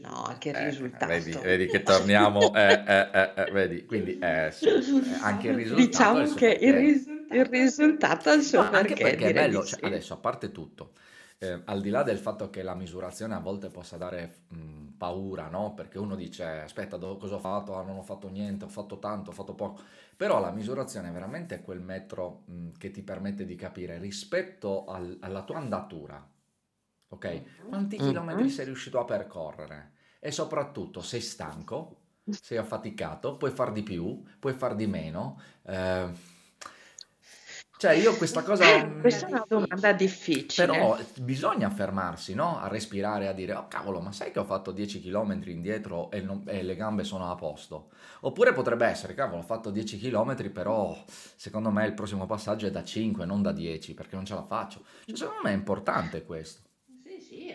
No, 0.02 0.36
che 0.40 0.52
Eh, 0.52 0.66
risultato. 0.66 1.06
vedi, 1.06 1.38
vedi 1.38 1.68
che 1.68 1.84
torniamo, 1.84 2.54
eh, 2.56 2.84
eh, 2.86 3.10
eh, 3.14 3.34
eh, 3.36 3.52
vedi, 3.52 3.86
quindi 3.86 4.18
sì, 4.52 4.70
anche 5.20 5.48
il 5.50 5.54
risultato 5.54 6.18
Diciamo 6.18 6.20
il 6.20 6.34
che 6.34 6.58
il, 6.62 6.74
ris- 6.74 7.12
il 7.30 7.46
risultato 7.46 8.30
ha 8.30 8.34
il 8.34 8.42
suo 8.44 8.60
No, 8.62 8.70
anche 8.70 8.98
perché, 8.98 9.00
perché 9.00 9.30
è 9.30 9.32
bello, 9.32 9.64
cioè, 9.66 9.80
sì. 9.80 9.82
adesso 9.84 10.14
a 10.14 10.18
parte 10.18 10.52
tutto, 10.52 10.94
eh, 11.38 11.62
al 11.66 11.82
di 11.82 11.90
là 11.90 12.04
del 12.04 12.18
fatto 12.18 12.50
che 12.50 12.64
la 12.64 12.74
misurazione 12.76 13.36
a 13.36 13.40
volte 13.40 13.70
possa 13.70 13.96
dare 13.98 14.44
mh, 14.50 14.88
paura, 14.98 15.48
no? 15.50 15.74
Perché 15.76 16.00
uno 16.00 16.16
dice, 16.16 16.44
aspetta, 16.44 16.98
do- 16.98 17.18
cosa 17.18 17.36
ho 17.36 17.40
fatto? 17.40 17.76
Ah, 17.76 17.84
non 17.84 17.98
ho 17.98 18.02
fatto 18.02 18.28
niente, 18.30 18.66
ho 18.66 18.68
fatto 18.70 18.98
tanto, 19.00 19.30
ho 19.30 19.34
fatto 19.34 19.54
poco. 19.56 19.82
Però 20.18 20.40
la 20.40 20.52
misurazione 20.52 21.10
è 21.10 21.12
veramente 21.12 21.62
quel 21.62 21.80
metro 21.82 22.44
mh, 22.46 22.72
che 22.78 22.92
ti 22.92 23.04
permette 23.04 23.46
di 23.46 23.56
capire 23.56 23.98
rispetto 24.00 24.86
al- 24.86 25.18
alla 25.22 25.44
tua 25.44 25.58
andatura, 25.58 26.28
ok? 27.10 27.66
Quanti 27.68 27.98
chilometri 27.98 28.44
Mhm. 28.44 28.50
sei 28.50 28.66
riuscito 28.66 29.00
a 29.00 29.06
percorrere? 29.06 29.92
E 30.20 30.32
soprattutto, 30.32 31.02
sei 31.02 31.22
stanco? 31.22 31.98
Sei 32.42 32.58
affaticato? 32.58 33.38
Puoi 33.38 33.52
far 33.52 33.72
di 33.72 33.82
più? 33.84 34.24
Puoi 34.40 34.54
far 34.54 34.76
di 34.76 34.86
meno? 34.86 35.42
Eh, 35.64 36.12
cioè, 37.78 37.94
io 37.94 38.18
questa 38.18 38.44
cosa... 38.44 38.86
mm, 38.86 39.00
Questa 39.00 39.26
è 39.26 39.30
una 39.30 39.46
domanda 39.48 39.94
difficile. 39.94 40.68
Però 40.68 40.98
bisogna 41.22 41.70
fermarsi, 41.70 42.34
no? 42.34 42.60
A 42.60 42.68
respirare, 42.68 43.28
a 43.28 43.34
dire, 43.34 43.54
oh 43.54 43.68
cavolo, 43.70 44.02
ma 44.02 44.12
sai 44.12 44.32
che 44.32 44.40
ho 44.40 44.44
fatto 44.44 44.72
10 44.72 45.00
km 45.02 45.50
indietro 45.52 46.12
e, 46.12 46.20
non- 46.22 46.44
e 46.46 46.62
le 46.64 46.76
gambe 46.76 47.06
sono 47.06 47.32
a 47.32 47.36
posto? 47.36 47.92
Oppure 48.22 48.52
potrebbe 48.52 48.86
essere, 48.86 49.14
cavolo, 49.14 49.42
ho 49.42 49.46
fatto 49.46 49.72
10 49.72 49.98
km, 49.98 50.52
però 50.52 51.02
secondo 51.08 51.72
me 51.72 51.86
il 51.86 51.94
prossimo 51.94 52.26
passaggio 52.26 52.68
è 52.68 52.72
da 52.72 52.84
5, 52.84 53.26
non 53.26 53.42
da 53.42 53.54
10, 53.54 53.94
perché 53.94 54.16
non 54.16 54.26
ce 54.26 54.34
la 54.36 54.44
faccio. 54.44 54.84
Cioè, 55.06 55.16
secondo 55.18 55.42
me 55.44 55.52
è 55.52 55.54
importante 55.54 56.24
questo. 56.26 56.68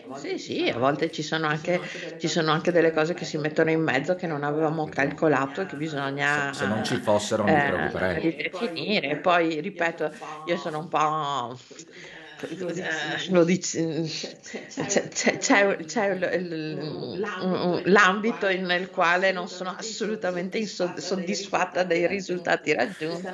Sì, 0.09 0.37
sì, 0.37 0.69
a 0.69 0.77
volte 0.77 1.11
ci 1.11 1.21
sono 1.21 1.45
anche, 1.47 1.81
ci 2.17 2.27
sono 2.29 2.51
anche 2.51 2.71
delle 2.71 2.91
cose 2.91 3.13
che 3.13 3.25
si 3.25 3.37
mettono 3.37 3.69
in 3.71 3.81
mezzo 3.81 4.15
che 4.15 4.27
non 4.27 4.43
avevamo 4.43 4.87
calcolato 4.87 5.61
e 5.61 5.65
che 5.65 5.75
bisogna 5.75 6.53
Se, 6.53 6.57
se 6.59 6.65
non 6.67 6.83
ci 6.83 6.97
fossero 6.97 7.47
mi 7.47 7.51
eh, 7.51 7.61
preoccuperei. 7.61 8.21
ridefinire. 8.21 9.17
Poi, 9.19 9.59
ripeto, 9.61 10.11
io 10.43 10.57
sono 10.57 10.79
un 10.79 10.87
po'... 10.87 11.57
eh, 12.49 13.29
Lo 13.29 13.43
dici, 13.43 13.79
c'è, 14.87 15.79
l'ambito 17.83 18.47
nel 18.47 18.89
quale 18.89 19.31
non 19.31 19.47
sono 19.47 19.75
assolutamente 19.77 20.65
soddisfatta 20.65 21.83
dei 21.83 22.07
risultati 22.07 22.73
raggiunti. 22.73 23.27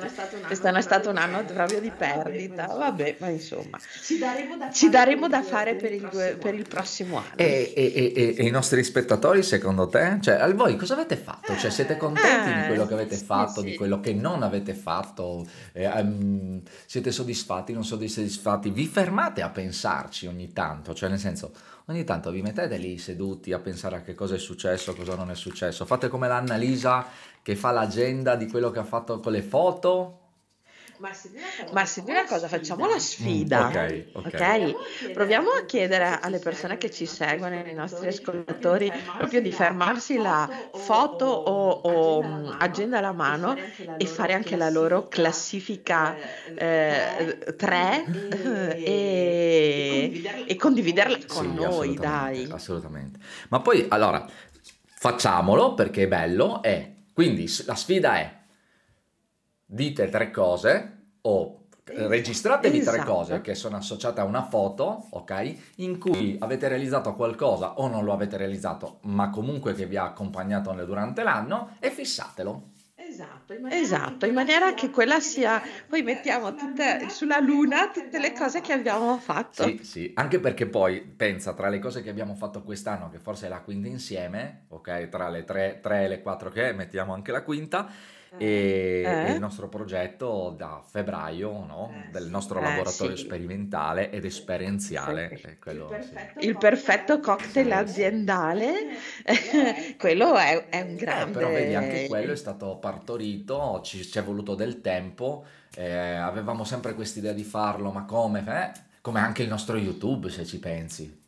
Quest'anno 0.46 0.78
è 0.78 0.82
stato 0.82 1.10
un 1.10 1.16
anno 1.16 1.44
proprio 1.44 1.80
di 1.80 1.90
perdita, 1.90 2.66
vabbè, 2.66 3.16
ma 3.18 3.28
insomma, 3.28 3.78
ci 4.72 4.88
daremo 4.88 5.28
da 5.28 5.42
fare 5.42 5.74
per 5.74 5.92
il, 5.92 6.08
due- 6.10 6.36
per 6.40 6.54
il 6.54 6.66
prossimo 6.68 7.18
anno. 7.18 7.36
E, 7.36 8.34
i 8.38 8.50
nostri 8.50 8.82
spettatori, 8.84 9.42
secondo 9.42 9.88
te? 9.88 10.18
Cioè, 10.20 10.52
voi 10.54 10.76
cosa 10.76 10.94
avete 10.94 11.16
fatto? 11.16 11.56
Cioè, 11.56 11.70
siete 11.70 11.96
contenti 11.96 12.52
di 12.52 12.60
Eh, 12.62 12.66
quello 12.66 12.86
che 12.86 12.94
avete 12.94 13.16
fatto, 13.16 13.60
sì. 13.60 13.70
di 13.70 13.74
quello 13.76 14.00
che 14.00 14.12
non 14.12 14.42
avete 14.42 14.74
fatto? 14.74 15.46
Eh, 15.72 15.84
ehm, 15.84 16.62
siete 16.86 17.10
soddisfatti, 17.10 17.72
non 17.72 17.84
soddisfatti? 17.84 18.70
Vi 18.70 18.86
fermate 18.86 19.01
a 19.42 19.50
pensarci 19.50 20.26
ogni 20.26 20.52
tanto? 20.52 20.94
Cioè, 20.94 21.08
nel 21.08 21.18
senso, 21.18 21.52
ogni 21.86 22.04
tanto 22.04 22.30
vi 22.30 22.42
mettete 22.42 22.76
lì 22.76 22.98
seduti 22.98 23.52
a 23.52 23.58
pensare 23.58 23.96
a 23.96 24.02
che 24.02 24.14
cosa 24.14 24.34
è 24.34 24.38
successo, 24.38 24.94
cosa 24.94 25.16
non 25.16 25.30
è 25.30 25.34
successo. 25.34 25.84
Fate 25.84 26.08
come 26.08 26.28
l'Annalisa 26.28 27.06
che 27.42 27.56
fa 27.56 27.70
l'agenda 27.70 28.36
di 28.36 28.48
quello 28.48 28.70
che 28.70 28.78
ha 28.78 28.84
fatto 28.84 29.20
con 29.20 29.32
le 29.32 29.42
foto. 29.42 30.21
Ma 31.70 31.84
se 31.84 32.02
di 32.02 32.10
una 32.10 32.24
cosa 32.26 32.48
facciamo 32.48 32.86
la 32.86 32.98
sfida, 32.98 33.68
Mm, 33.68 33.68
ok, 33.68 34.08
ok. 34.12 34.34
ok? 34.34 35.10
Proviamo 35.10 35.48
a 35.50 35.64
chiedere 35.64 36.18
alle 36.20 36.38
persone 36.40 36.76
che 36.76 36.90
ci 36.90 37.06
seguono, 37.06 37.54
ai 37.56 37.74
nostri 37.74 38.08
ascoltatori, 38.08 38.94
proprio 39.16 39.40
di 39.40 39.52
fermarsi 39.52 40.18
la 40.18 40.48
foto 40.70 41.24
o, 41.26 41.70
o, 41.70 42.54
agenda 42.58 42.98
alla 42.98 43.12
mano 43.12 43.58
e 43.96 44.06
fare 44.06 44.32
anche 44.34 44.56
la 44.56 44.70
loro 44.70 45.08
classifica 45.08 46.16
3 46.54 48.10
e, 48.82 50.12
e 50.44 50.56
condividerla 50.56 51.18
con 51.26 51.46
Sì, 51.46 51.52
noi, 51.52 51.98
assolutamente, 51.98 51.98
dai. 51.98 52.54
assolutamente. 52.54 53.18
Ma 53.48 53.60
poi, 53.60 53.86
allora, 53.88 54.26
facciamolo 54.94 55.74
perché 55.74 56.04
è 56.04 56.08
bello 56.08 56.62
e 56.62 57.04
quindi 57.12 57.46
la 57.66 57.74
sfida 57.74 58.16
è 58.18 58.40
dite 59.66 60.08
tre 60.08 60.30
cose 60.30 60.91
o 61.22 61.58
registratevi 61.84 62.80
tre 62.80 62.92
Esatto. 62.96 63.12
cose 63.12 63.40
che 63.40 63.54
sono 63.54 63.76
associate 63.76 64.20
a 64.20 64.24
una 64.24 64.44
foto, 64.44 65.06
ok? 65.10 65.54
In 65.76 65.98
cui 65.98 66.36
avete 66.38 66.68
realizzato 66.68 67.14
qualcosa 67.14 67.74
o 67.78 67.88
non 67.88 68.04
lo 68.04 68.12
avete 68.12 68.36
realizzato, 68.36 68.98
ma 69.02 69.30
comunque 69.30 69.74
che 69.74 69.86
vi 69.86 69.96
ha 69.96 70.04
accompagnato 70.04 70.72
nel- 70.72 70.86
durante 70.86 71.22
l'anno 71.22 71.76
e 71.80 71.90
fissatelo. 71.90 72.70
Esatto, 73.68 74.24
in 74.26 74.32
maniera 74.32 74.72
che 74.72 74.88
quella 74.90 75.20
sia, 75.20 75.60
poi 75.86 76.02
mettiamo 76.02 76.54
tutte, 76.54 77.08
sulla 77.10 77.40
luna 77.40 77.90
tutte 77.90 78.18
le 78.18 78.32
cose 78.32 78.62
che 78.62 78.72
abbiamo 78.72 79.18
fatto. 79.18 79.64
Sì, 79.64 79.80
sì, 79.82 80.12
anche 80.14 80.38
perché 80.38 80.66
poi 80.66 81.00
pensa 81.02 81.52
tra 81.52 81.68
le 81.68 81.78
cose 81.78 82.02
che 82.02 82.08
abbiamo 82.08 82.34
fatto 82.34 82.62
quest'anno, 82.62 83.10
che 83.10 83.18
forse 83.18 83.46
è 83.46 83.48
la 83.50 83.60
quinta 83.60 83.88
insieme, 83.88 84.64
ok? 84.68 85.08
Tra 85.08 85.28
le 85.28 85.44
tre, 85.44 85.80
tre 85.82 86.04
e 86.04 86.08
le 86.08 86.22
quattro 86.22 86.48
che 86.48 86.70
è, 86.70 86.72
mettiamo 86.72 87.12
anche 87.12 87.32
la 87.32 87.42
quinta, 87.42 87.86
e, 88.36 89.02
Eh? 89.04 89.28
e 89.28 89.30
il 89.32 89.38
nostro 89.38 89.68
progetto 89.68 90.54
da 90.56 90.82
febbraio, 90.84 91.64
no? 91.64 92.04
Del 92.10 92.28
nostro 92.28 92.60
Eh, 92.60 92.62
laboratorio 92.62 93.16
sì. 93.16 93.22
sperimentale 93.24 94.10
ed 94.10 94.24
esperienziale. 94.24 95.36
Sì. 95.36 95.46
e 95.46 95.58
quello, 95.58 95.98
sì. 96.00 96.18
Il 96.38 96.56
perfetto 96.58 97.20
cocktail 97.20 97.70
aziendale, 97.72 98.72
quello 99.98 100.36
è, 100.36 100.68
è 100.68 100.80
un 100.82 100.96
Eh, 100.96 100.96
grande... 100.96 101.32
però 101.32 101.50
vedi, 101.50 101.74
anche 101.74 102.04
quello 102.06 102.32
è 102.32 102.36
stato 102.36 102.76
partorito, 102.78 103.80
ci, 103.82 104.02
ci 104.04 104.18
è 104.18 104.22
voluto 104.22 104.54
del 104.54 104.80
tempo, 104.80 105.44
eh, 105.74 106.14
avevamo 106.14 106.64
sempre 106.64 106.94
quest'idea 106.94 107.32
di 107.32 107.44
farlo, 107.44 107.90
ma 107.92 108.04
come? 108.04 108.44
Eh? 108.46 108.80
Come 109.00 109.20
anche 109.20 109.42
il 109.42 109.48
nostro 109.48 109.76
YouTube, 109.76 110.30
se 110.30 110.44
ci 110.46 110.58
pensi. 110.58 111.20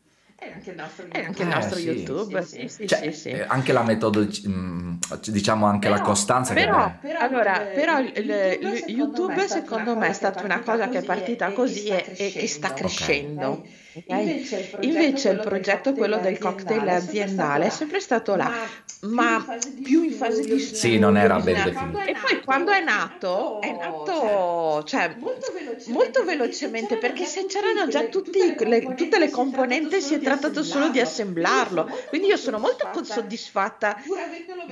È 0.44 0.52
anche 0.52 0.70
il 0.70 0.76
nostro, 0.76 1.07
è 1.11 1.24
anche 1.24 1.40
Eh, 1.42 1.44
il 1.46 1.48
nostro 1.48 1.76
sì. 1.78 1.88
YouTube, 1.88 2.42
sì, 2.44 2.68
sì, 2.68 2.87
Cioè, 2.87 3.12
sì, 3.12 3.12
sì. 3.12 3.30
anche 3.33 3.72
la 3.72 3.83
metodo, 3.83 4.20
mm, 4.46 4.94
diciamo 5.28 5.64
anche 5.66 5.88
la 5.88 6.00
costanza 6.02 6.52
che 6.52 6.61
Però, 6.64 6.92
allora, 7.18 7.61
però 7.72 7.98
il- 7.98 8.12
il- 8.14 8.61
il 8.61 8.94
YouTube 8.94 9.46
secondo 9.48 9.96
me 9.96 10.09
è 10.09 10.12
stata 10.12 10.42
una 10.42 10.61
cosa 10.61 10.88
che 10.88 10.98
è 10.98 11.02
partita 11.02 11.52
così 11.52 11.87
e, 11.87 12.04
e 12.16 12.30
che 12.30 12.46
sta 12.46 12.74
crescendo. 12.74 13.64
Ok? 13.94 14.80
Invece 14.80 15.30
il 15.30 15.40
progetto, 15.40 15.92
quello 15.94 16.18
del 16.18 16.38
cocktail 16.38 16.88
aziendale, 16.88 17.66
è 17.66 17.70
sempre 17.70 18.00
stato 18.00 18.35
là, 18.37 18.50
ma 19.02 19.44
più 19.83 20.02
in 20.02 20.12
fase 20.12 20.42
di 20.42 20.59
Sì, 20.59 20.98
non 20.98 21.16
era 21.16 21.38
ben 21.38 21.57
studio. 21.57 21.72
definito. 21.72 22.00
E 22.00 22.14
poi 22.14 22.42
quando 22.44 22.70
è 22.72 22.83
nato, 22.83 23.61
è 23.61 23.72
nato 23.72 24.83
cioè, 24.85 25.16
molto 25.87 26.24
velocemente 26.24 26.96
perché 26.96 27.24
se 27.24 27.46
c'erano 27.46 27.87
già 27.88 28.04
tutti 28.04 28.54
le- 28.59 28.94
tutte 28.94 29.18
le 29.18 29.30
componenti 29.30 30.00
si 30.00 30.14
è 30.14 30.20
trattato 30.20 30.62
solo 30.62 30.88
di 30.88 31.00
assemblarlo. 31.00 31.88
Quindi 32.09 32.28
io 32.28 32.37
sono 32.37 32.59
molto 32.59 32.88
soddisfatta 33.02 33.96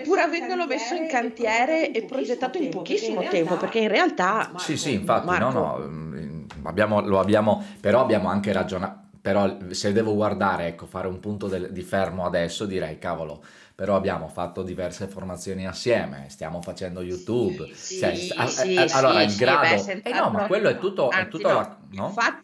pur 0.05 0.19
avendolo 0.19 0.67
messo 0.67 0.95
in 0.95 1.07
cantiere 1.07 1.91
e 1.93 2.05
progettato 2.05 2.59
in 2.59 2.71
pochissimo 2.71 3.23
tempo 3.29 3.57
perché 3.57 3.79
in 3.79 3.89
realtà 3.89 4.53
Sì, 4.57 4.77
sì, 4.77 4.93
infatti, 4.95 5.39
no, 5.39 5.51
no, 5.51 5.79
mm, 5.79 6.45
abbiamo, 6.65 7.01
lo 7.01 7.19
abbiamo, 7.19 7.65
però 7.81 8.01
abbiamo 8.01 8.29
anche 8.29 8.53
ragionato, 8.53 9.01
però 9.23 9.59
se 9.71 9.93
devo 9.93 10.15
guardare, 10.15 10.67
ecco, 10.67 10.87
fare 10.87 11.07
un 11.09 11.21
punto 11.21 11.49
del- 11.49 11.73
di 11.73 11.83
fermo 11.83 12.27
adesso, 12.27 12.67
direi, 12.67 12.99
cavolo, 12.99 13.43
però 13.75 13.97
abbiamo 13.97 14.29
fatto 14.29 14.63
diverse 14.63 15.07
formazioni 15.09 15.67
assieme, 15.67 16.27
stiamo 16.29 16.61
facendo 16.63 17.01
YouTube, 17.03 17.69
Sì, 17.73 17.97
cioè, 17.99 18.15
sì, 18.17 18.33
a- 18.37 18.45
a- 18.45 18.49
sì, 18.49 18.89
allora 18.91 19.23
sì, 19.23 19.23
il 19.23 19.37
grado, 19.37 19.85
beh, 19.85 20.01
eh 20.03 20.13
no, 20.13 20.31
ma 20.31 20.47
quello 20.47 20.69
è 20.69 20.79
tutto, 20.79 21.15
è 21.17 21.17
Anzi, 21.17 21.31
tutto 21.31 21.49
no, 21.49 21.55
la- 21.55 21.79
no? 21.91 22.07
Il, 22.07 22.13
fatto, 22.13 22.43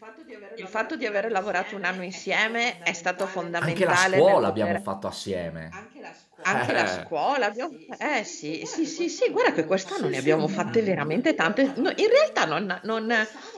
il 0.55 0.69
fatto 0.69 0.97
di 0.97 1.07
aver 1.07 1.31
lavorato 1.31 1.77
un 1.77 1.85
anno 1.85 2.03
insieme 2.05 2.83
è 2.83 2.93
stato 2.93 3.25
Anche 3.25 3.33
fondamentale. 3.33 3.87
la 3.87 3.95
nel 3.95 4.21
scuola 4.21 4.47
abbiamo 4.49 4.79
fatto 4.79 5.07
assieme. 5.07 5.87
Anche 6.43 6.73
la 6.73 6.87
Eh. 6.87 6.87
scuola 6.87 7.47
abbiamo... 7.47 7.77
Eh 7.99 8.25
sì, 8.25 8.65
sì, 8.65 8.87
sì, 8.87 9.09
sì, 9.09 9.31
guarda 9.31 9.53
che 9.53 9.67
quest'anno 9.67 10.09
ne 10.09 10.17
abbiamo 10.17 10.49
fatte 10.49 10.81
veramente 10.83 11.35
tante. 11.35 11.73
No, 11.77 11.91
in 11.91 12.09
realtà 12.09 12.45
non, 12.47 12.81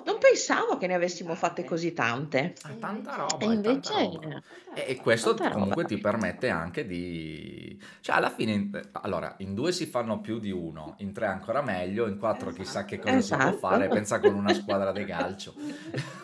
non- 0.04 0.18
pensavo 0.18 0.76
che 0.76 0.86
ne 0.86 0.94
avessimo 0.94 1.34
fatte 1.34 1.64
così 1.64 1.92
tante. 1.92 2.54
È 2.66 2.78
tanta 2.78 3.14
roba, 3.16 3.36
E 3.38 3.48
è 3.48 3.52
invece, 3.52 3.92
tanta 3.92 4.20
roba. 4.20 4.42
E, 4.74 4.84
e 4.88 4.96
questo 4.96 5.34
comunque 5.34 5.82
roba. 5.82 5.84
ti 5.84 5.98
permette 5.98 6.48
anche 6.48 6.86
di... 6.86 7.76
Cioè 8.00 8.16
alla 8.16 8.30
fine, 8.30 8.52
in- 8.52 8.80
allora, 8.92 9.34
in 9.38 9.54
due 9.54 9.72
si 9.72 9.86
fanno 9.86 10.20
più 10.20 10.38
di 10.38 10.50
uno, 10.52 10.94
in 10.98 11.12
tre 11.12 11.26
ancora 11.26 11.60
meglio, 11.62 12.06
in 12.06 12.18
quattro 12.18 12.50
chissà 12.52 12.84
che 12.84 12.98
cosa 13.00 13.20
si 13.20 13.34
può 13.34 13.38
Esatto. 13.38 13.56
fare, 13.58 13.88
pensa 13.88 14.20
con 14.20 14.34
una 14.34 14.52
squadra 14.54 14.92
di 14.92 15.04
calcio. 15.04 15.54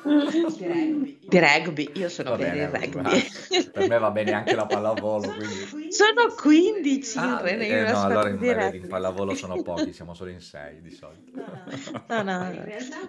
Di 0.04 1.38
rugby, 1.40 1.90
io 1.94 2.08
sono 2.08 2.30
Va 2.30 2.36
per 2.36 2.54
il 2.54 2.68
bene, 2.70 2.86
rugby. 2.86 3.70
per 3.72 3.88
me 3.88 3.98
va 3.98 4.10
bene 4.10 4.32
anche 4.32 4.54
la 4.54 4.66
pallavolo, 4.66 5.32
quindi... 5.34 5.90
Sono 5.90 6.32
15 6.40 7.18
Ah, 7.18 7.40
in, 7.50 7.56
in 7.62 7.62
eh, 7.62 7.80
una 7.82 7.90
no, 7.90 7.96
squadra 7.98 8.20
allora 8.28 8.64
in, 8.74 8.74
in 8.82 8.86
pallavolo 8.88 9.34
sono 9.34 9.60
pochi, 9.62 9.92
siamo 9.92 10.14
solo 10.14 10.30
in 10.30 10.40
sei 10.40 10.80
di 10.80 10.90
solito. 10.90 11.32
No, 12.08 12.22
no. 12.22 12.50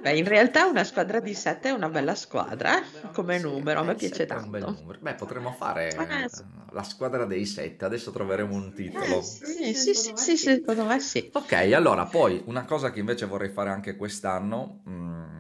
Beh, 0.01 0.17
in 0.17 0.25
realtà 0.27 0.65
una 0.65 0.83
squadra 0.83 1.19
di 1.19 1.33
7 1.33 1.69
è 1.69 1.71
una 1.71 1.89
bella 1.89 2.15
squadra, 2.15 2.79
eh, 2.81 3.11
come 3.13 3.37
numero, 3.39 3.81
a 3.81 3.83
me 3.83 3.91
Eh, 3.91 3.95
piace 3.95 4.15
sette 4.15 4.33
è 4.33 4.37
un 4.37 4.49
bel 4.49 4.63
tanto. 4.63 4.79
numero. 4.79 4.99
Beh, 5.01 5.15
potremmo 5.27 5.51
fare 5.51 5.89
Eh, 5.93 6.23
eh, 6.23 6.29
la 6.71 6.83
squadra 6.83 7.25
dei 7.25 7.45
sette, 7.45 7.83
adesso 7.85 8.11
troveremo 8.11 8.53
un 8.53 8.69
Eh, 8.69 8.73
titolo. 8.73 9.21
sì, 9.21 9.73
sì, 9.73 9.93
sì, 9.93 10.11
sì, 10.15 10.37
sì, 10.37 10.37
secondo 10.37 10.85
me 10.85 10.99
sì. 10.99 11.29
Ok, 11.33 11.51
allora 11.73 12.05
poi 12.05 12.41
una 12.45 12.63
cosa 12.65 12.91
che 12.91 12.99
invece 12.99 13.25
vorrei 13.25 13.49
fare 13.49 13.69
anche 13.69 13.95
quest'anno, 13.95 14.81
mm, 14.87 15.36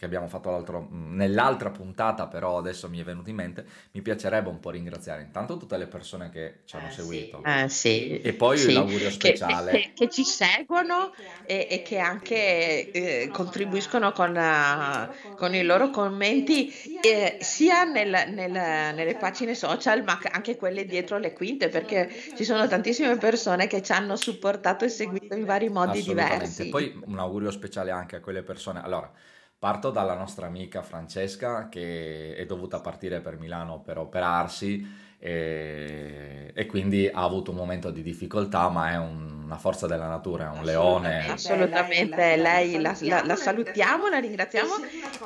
che 0.00 0.06
abbiamo 0.06 0.28
fatto 0.28 0.50
l'altro- 0.50 0.88
mm, 0.90 1.14
nell'altra 1.14 1.68
puntata, 1.70 2.26
però 2.26 2.56
adesso 2.56 2.88
mi 2.88 2.98
è 3.00 3.04
venuto 3.04 3.28
in 3.28 3.36
mente, 3.36 3.66
mi 3.92 4.00
piacerebbe 4.00 4.48
un 4.48 4.58
po' 4.58 4.70
ringraziare 4.70 5.20
intanto 5.20 5.58
tutte 5.58 5.76
le 5.76 5.86
persone 5.86 6.30
che 6.30 6.60
ci 6.64 6.74
hanno 6.74 6.88
seguito 6.88 7.42
Eh, 7.44 7.68
sì, 7.68 8.18
e 8.18 8.32
poi 8.32 8.56
sì, 8.56 8.72
l'augurio 8.72 9.08
che, 9.08 9.10
speciale. 9.10 9.70
che- 9.72 9.90
che 10.06 10.08
ci 10.08 10.24
seguono 10.24 11.12
e, 11.44 11.66
e 11.70 11.82
che 11.82 11.98
anche 11.98 12.90
eh, 12.90 13.30
contribuiscono 13.30 14.12
con, 14.12 14.34
eh, 14.34 15.10
con 15.34 15.54
i 15.54 15.62
loro 15.62 15.90
commenti 15.90 16.72
eh, 17.00 17.36
sia 17.40 17.84
nel- 17.84 18.32
nel- 18.32 18.50
nelle 18.94 19.16
pagine 19.16 19.54
social 19.54 20.02
ma 20.02 20.18
anche 20.32 20.56
quelle 20.56 20.86
dietro 20.86 21.18
le 21.18 21.34
quinte 21.34 21.68
perché 21.68 22.08
ci 22.34 22.44
sono 22.44 22.66
tantissime 22.66 23.18
persone 23.18 23.66
che 23.66 23.82
ci 23.82 23.92
hanno 23.92 24.16
supportato 24.16 24.86
e 24.86 24.88
seguito 24.88 25.34
in 25.34 25.44
vari 25.44 25.68
modi 25.68 26.02
diversi. 26.02 26.70
Poi 26.70 26.98
un 27.04 27.18
augurio 27.18 27.50
speciale 27.50 27.90
anche 27.90 28.16
a 28.16 28.20
quelle 28.20 28.42
persone. 28.42 28.80
Allora, 28.82 29.12
parto 29.60 29.90
dalla 29.90 30.14
nostra 30.14 30.46
amica 30.46 30.82
Francesca 30.82 31.68
che 31.68 32.34
è 32.34 32.46
dovuta 32.46 32.80
partire 32.80 33.20
per 33.20 33.38
Milano 33.38 33.80
per 33.80 33.98
operarsi 33.98 34.84
e, 35.18 36.50
e 36.54 36.66
quindi 36.66 37.06
ha 37.06 37.22
avuto 37.22 37.50
un 37.50 37.58
momento 37.58 37.90
di 37.90 38.02
difficoltà, 38.02 38.70
ma 38.70 38.92
è 38.92 38.96
un- 38.96 39.38
una 39.44 39.58
forza 39.58 39.86
della 39.86 40.06
natura, 40.08 40.52
è 40.54 40.58
un 40.58 40.64
leone. 40.64 41.28
Assolutamente, 41.28 42.36
lei 42.36 42.80
la, 42.80 42.96
la- 43.00 43.22
la 43.24 43.36
salutiamo, 43.36 44.08
la 44.08 44.18
ringraziamo 44.18 44.72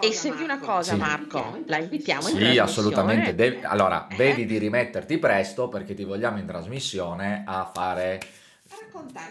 e 0.00 0.12
senti 0.12 0.42
una 0.42 0.58
cosa 0.58 0.94
Sì. 0.94 0.98
Marco, 0.98 1.58
la 1.66 1.76
invitiamo 1.78 2.22
in 2.22 2.26
Sì, 2.28 2.38
trasmissione. 2.38 2.60
assolutamente. 2.70 3.34
Devi- 3.36 3.60
allora, 3.64 4.08
Eh? 4.08 4.16
vedi 4.16 4.46
di 4.46 4.58
rimetterti 4.58 5.18
presto 5.18 5.68
perché 5.68 5.94
ti 5.94 6.04
vogliamo 6.04 6.38
in 6.38 6.46
trasmissione 6.46 7.44
a 7.46 7.70
fare 7.72 8.18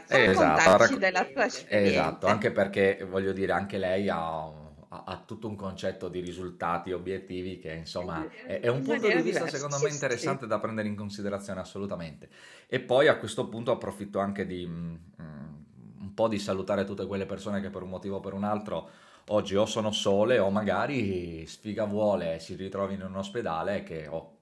Eh, 0.08 0.26
esatto, 0.30 0.60
Raccontarci 0.60 0.78
racc- 0.94 0.98
della 1.00 1.26
tua 1.26 1.46
esperienza. 1.46 1.90
Esatto, 1.90 2.28
anche 2.28 2.52
perché 2.52 3.06
voglio 3.10 3.34
dire, 3.34 3.52
anche 3.52 3.78
lei 3.78 4.08
ha, 4.10 4.50
ha- 4.94 5.04
ha 5.06 5.24
tutto 5.26 5.48
un 5.48 5.56
concetto 5.56 6.08
di 6.08 6.20
risultati 6.20 6.92
obiettivi 6.92 7.58
che 7.58 7.74
insomma 7.74 8.28
è, 8.46 8.60
è 8.60 8.68
un 8.68 8.78
In 8.78 8.84
punto 8.84 9.08
di 9.08 9.14
vista 9.14 9.24
diversa, 9.24 9.58
secondo 9.58 9.80
me 9.80 9.90
sì. 9.90 9.94
interessante 9.94 10.46
da 10.46 10.60
prendere 10.60 10.88
in 10.88 10.96
considerazione 10.96 11.60
assolutamente. 11.60 12.30
E 12.68 12.80
poi 12.80 13.08
a 13.08 13.18
questo 13.18 13.48
punto 13.48 13.72
approfitto 13.72 14.20
anche 14.20 14.46
di 14.46 14.66
mm, 14.68 14.96
mm, 15.22 15.54
un 16.02 16.14
po' 16.14 16.28
di 16.28 16.38
salutare 16.38 16.86
tutte 16.86 17.08
quelle 17.08 17.26
persone 17.26 17.60
che 17.60 17.70
per 17.70 17.82
un 17.82 17.90
motivo 17.90 18.18
o 18.18 18.20
per 18.20 18.34
un 18.34 18.44
altro 18.44 18.90
oggi 19.28 19.56
o 19.56 19.66
sono 19.66 19.92
sole 19.92 20.38
o 20.38 20.50
magari 20.50 21.46
sfiga 21.48 21.86
vuole 21.86 22.40
si 22.40 22.56
ritrovino 22.56 23.06
in 23.06 23.12
un 23.12 23.18
ospedale 23.18 23.82
che 23.84 24.08
oh, 24.08 24.33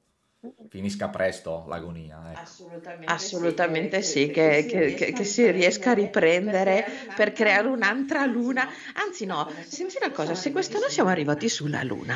finisca 0.70 1.10
presto 1.10 1.66
l'agonia. 1.68 2.32
ecco. 2.32 2.60
Assolutamente 3.06 4.02
sì, 4.04 4.30
che, 4.32 4.66
che- 4.68 4.94
che- 4.94 5.12
che 5.12 5.24
si 5.24 5.50
riesca 5.52 5.92
a 5.92 5.94
riprendere 5.94 6.86
per 7.14 7.34
creare 7.34 7.68
un'altra 7.68 8.26
luna. 8.26 8.68
Anzi 8.94 9.26
no, 9.26 9.50
senti 9.68 9.98
una 10.02 10.12
cosa, 10.12 10.34
se 10.36 10.52
quest'anno 10.52 10.88
siamo 10.88 11.10
arrivati 11.10 11.50
sulla 11.50 11.84
luna, 11.84 12.16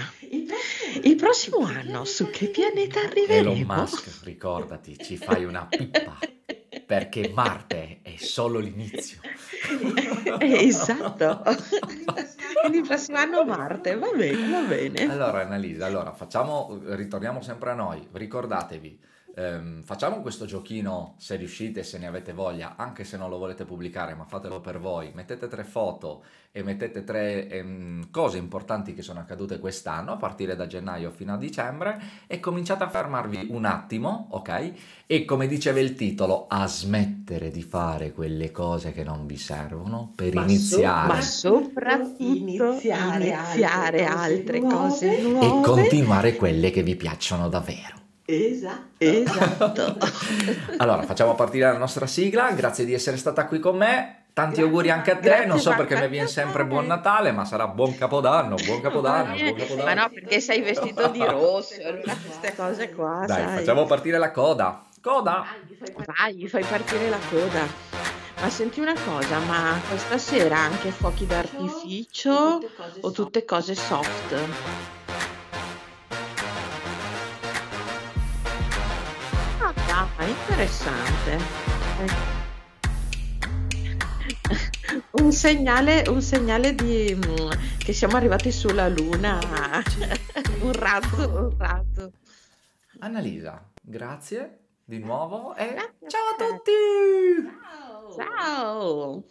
il 1.04 1.16
prossimo 1.16 1.66
anno 1.66 2.06
su 2.06 2.30
che 2.30 2.48
pianeta 2.48 3.00
Elon 3.00 3.12
arriveremo? 3.12 3.74
Musk, 3.74 4.24
ricordati, 4.24 4.98
ci 4.98 5.18
fai 5.18 5.44
una 5.44 5.66
pippa 5.66 6.18
perché 6.86 7.30
Marte 7.34 8.00
è 8.04 8.16
solo 8.18 8.60
l'inizio. 8.60 9.20
Esatto. 10.40 11.44
Quindi 12.66 12.78
il 12.82 12.88
prossimo 12.88 13.18
anno 13.18 13.44
Marte, 13.46 13.96
va 13.96 14.10
bene, 14.16 14.50
va 14.50 14.62
bene. 14.62 15.12
Allora, 15.12 15.42
Annalisa, 15.42 15.86
allora 15.86 16.12
facciamo, 16.14 16.80
ritorniamo 16.84 17.42
sempre 17.42 17.72
a 17.72 17.74
noi. 17.74 18.08
Ricordatevi, 18.12 19.00
ehm, 19.36 19.84
facciamo 19.84 20.22
questo 20.22 20.46
giochino 20.46 21.16
se 21.18 21.36
riuscite, 21.36 21.84
se 21.84 21.98
ne 21.98 22.08
avete 22.08 22.34
voglia, 22.34 22.76
anche 22.78 23.04
se 23.04 23.18
non 23.18 23.30
lo 23.30 23.38
volete 23.38 23.66
pubblicare, 23.66 24.16
ma 24.16 24.24
fatelo 24.26 24.62
per 24.62 24.80
voi. 24.80 25.12
Mettete 25.14 25.48
tre 25.48 25.64
foto 25.64 26.24
e 26.52 26.64
mettete 26.64 27.04
tre 27.04 27.48
ehm, 27.50 28.10
cose 28.12 28.38
importanti 28.38 28.94
che 28.94 29.02
sono 29.02 29.20
accadute 29.20 29.60
quest'anno, 29.60 30.14
a 30.14 30.18
partire 30.18 30.56
da 30.56 30.68
gennaio 30.68 31.12
fino 31.12 31.34
a 31.34 31.38
dicembre, 31.38 32.02
e 32.28 32.40
cominciate 32.40 32.84
a 32.86 32.90
fermarvi 32.90 33.48
un 33.52 33.66
attimo, 33.66 34.28
ok? 34.32 34.72
E 35.06 35.26
come 35.26 35.48
diceva 35.48 35.80
il 35.80 35.96
titolo, 35.96 36.46
a 36.48 36.66
smettere 36.68 37.52
di 37.52 37.62
fare 37.62 38.14
quelle 38.14 38.52
cose 38.52 38.92
che 38.94 39.04
non 39.04 39.26
vi 39.28 39.38
servono 39.38 40.12
per 40.16 40.34
Ma 40.34 40.42
so- 40.44 40.48
iniziare. 40.50 41.08
Ma 41.14 41.22
soprattutto 41.22 42.24
Iniziare 42.24 43.26
iniziare, 43.26 44.06
altre 44.06 44.06
altre 44.06 44.60
cose 44.62 44.74
cose 44.86 45.18
E 45.18 45.22
nuove. 45.22 45.62
continuare 45.62 46.36
quelle 46.36 46.72
che 46.72 46.84
vi 46.84 46.96
piacciono 46.96 47.50
davvero. 47.50 48.04
Esatto. 48.26 48.84
Esatto. 48.98 49.98
Allora, 50.78 51.04
facciamo 51.04 51.36
partire 51.36 51.72
la 51.72 51.78
nostra 51.78 52.08
sigla. 52.08 52.52
Grazie 52.52 52.86
di 52.86 52.94
essere 52.94 53.18
stata 53.18 53.46
qui 53.46 53.60
con 53.60 53.78
me. 53.78 54.24
Tanti 54.34 54.56
Grazie, 54.56 54.64
auguri 54.64 54.90
anche 54.90 55.12
a 55.12 55.16
te. 55.16 55.22
Grazie, 55.30 55.46
non 55.46 55.60
so 55.60 55.74
perché 55.76 55.96
mi 55.98 56.10
viene 56.10 56.28
sempre 56.28 56.66
buon 56.66 56.88
Natale, 56.88 57.32
ma 57.32 57.46
sarà 57.46 57.68
buon 57.68 57.96
Capodanno, 57.98 58.56
buon 58.66 58.82
Capodanno, 58.82 59.34
buon 59.34 59.52
Ma 59.52 59.58
Capodanno. 59.58 60.02
no, 60.02 60.10
perché 60.10 60.42
sei 60.42 60.62
vestito 60.62 61.08
di 61.08 61.24
rosso, 61.24 61.76
allora 61.82 62.14
queste 62.26 62.54
cose 62.54 62.92
qua, 62.92 63.24
Dai, 63.26 63.44
sai. 63.46 63.58
facciamo 63.60 63.86
partire 63.86 64.18
la 64.18 64.32
coda. 64.32 64.84
Coda! 65.02 65.46
Vai, 66.18 66.46
fai 66.50 66.64
partire 66.66 67.08
la 67.10 67.20
coda. 67.30 67.62
Ma 68.42 68.50
senti 68.50 68.82
una 68.82 68.96
cosa, 69.06 69.40
ma 69.40 69.80
questa 69.88 70.18
sera 70.18 70.58
anche 70.58 70.92
fuochi 70.92 71.26
d'artificio 71.26 72.60
o 73.00 73.12
tutte 73.12 73.46
cose 73.46 73.74
soft? 73.74 74.36
Interessante. 80.46 81.38
Un 85.18 85.32
segnale, 85.32 86.04
un 86.08 86.22
segnale 86.22 86.76
di, 86.76 87.16
mm, 87.16 87.50
che 87.80 87.94
siamo 87.94 88.16
arrivati 88.16 88.52
sulla 88.52 88.88
luna. 88.88 89.40
Un 90.62 90.74
razzo, 90.74 91.30
un 91.30 91.58
razzo. 91.58 92.12
Annalisa, 93.00 93.68
grazie 93.82 94.60
di 94.84 95.00
nuovo 95.00 95.56
e 95.56 95.74
Grazie 95.74 96.08
ciao 96.08 96.28
a 96.30 96.36
te. 96.38 96.48
tutti! 96.48 97.50
Ciao! 98.16 99.24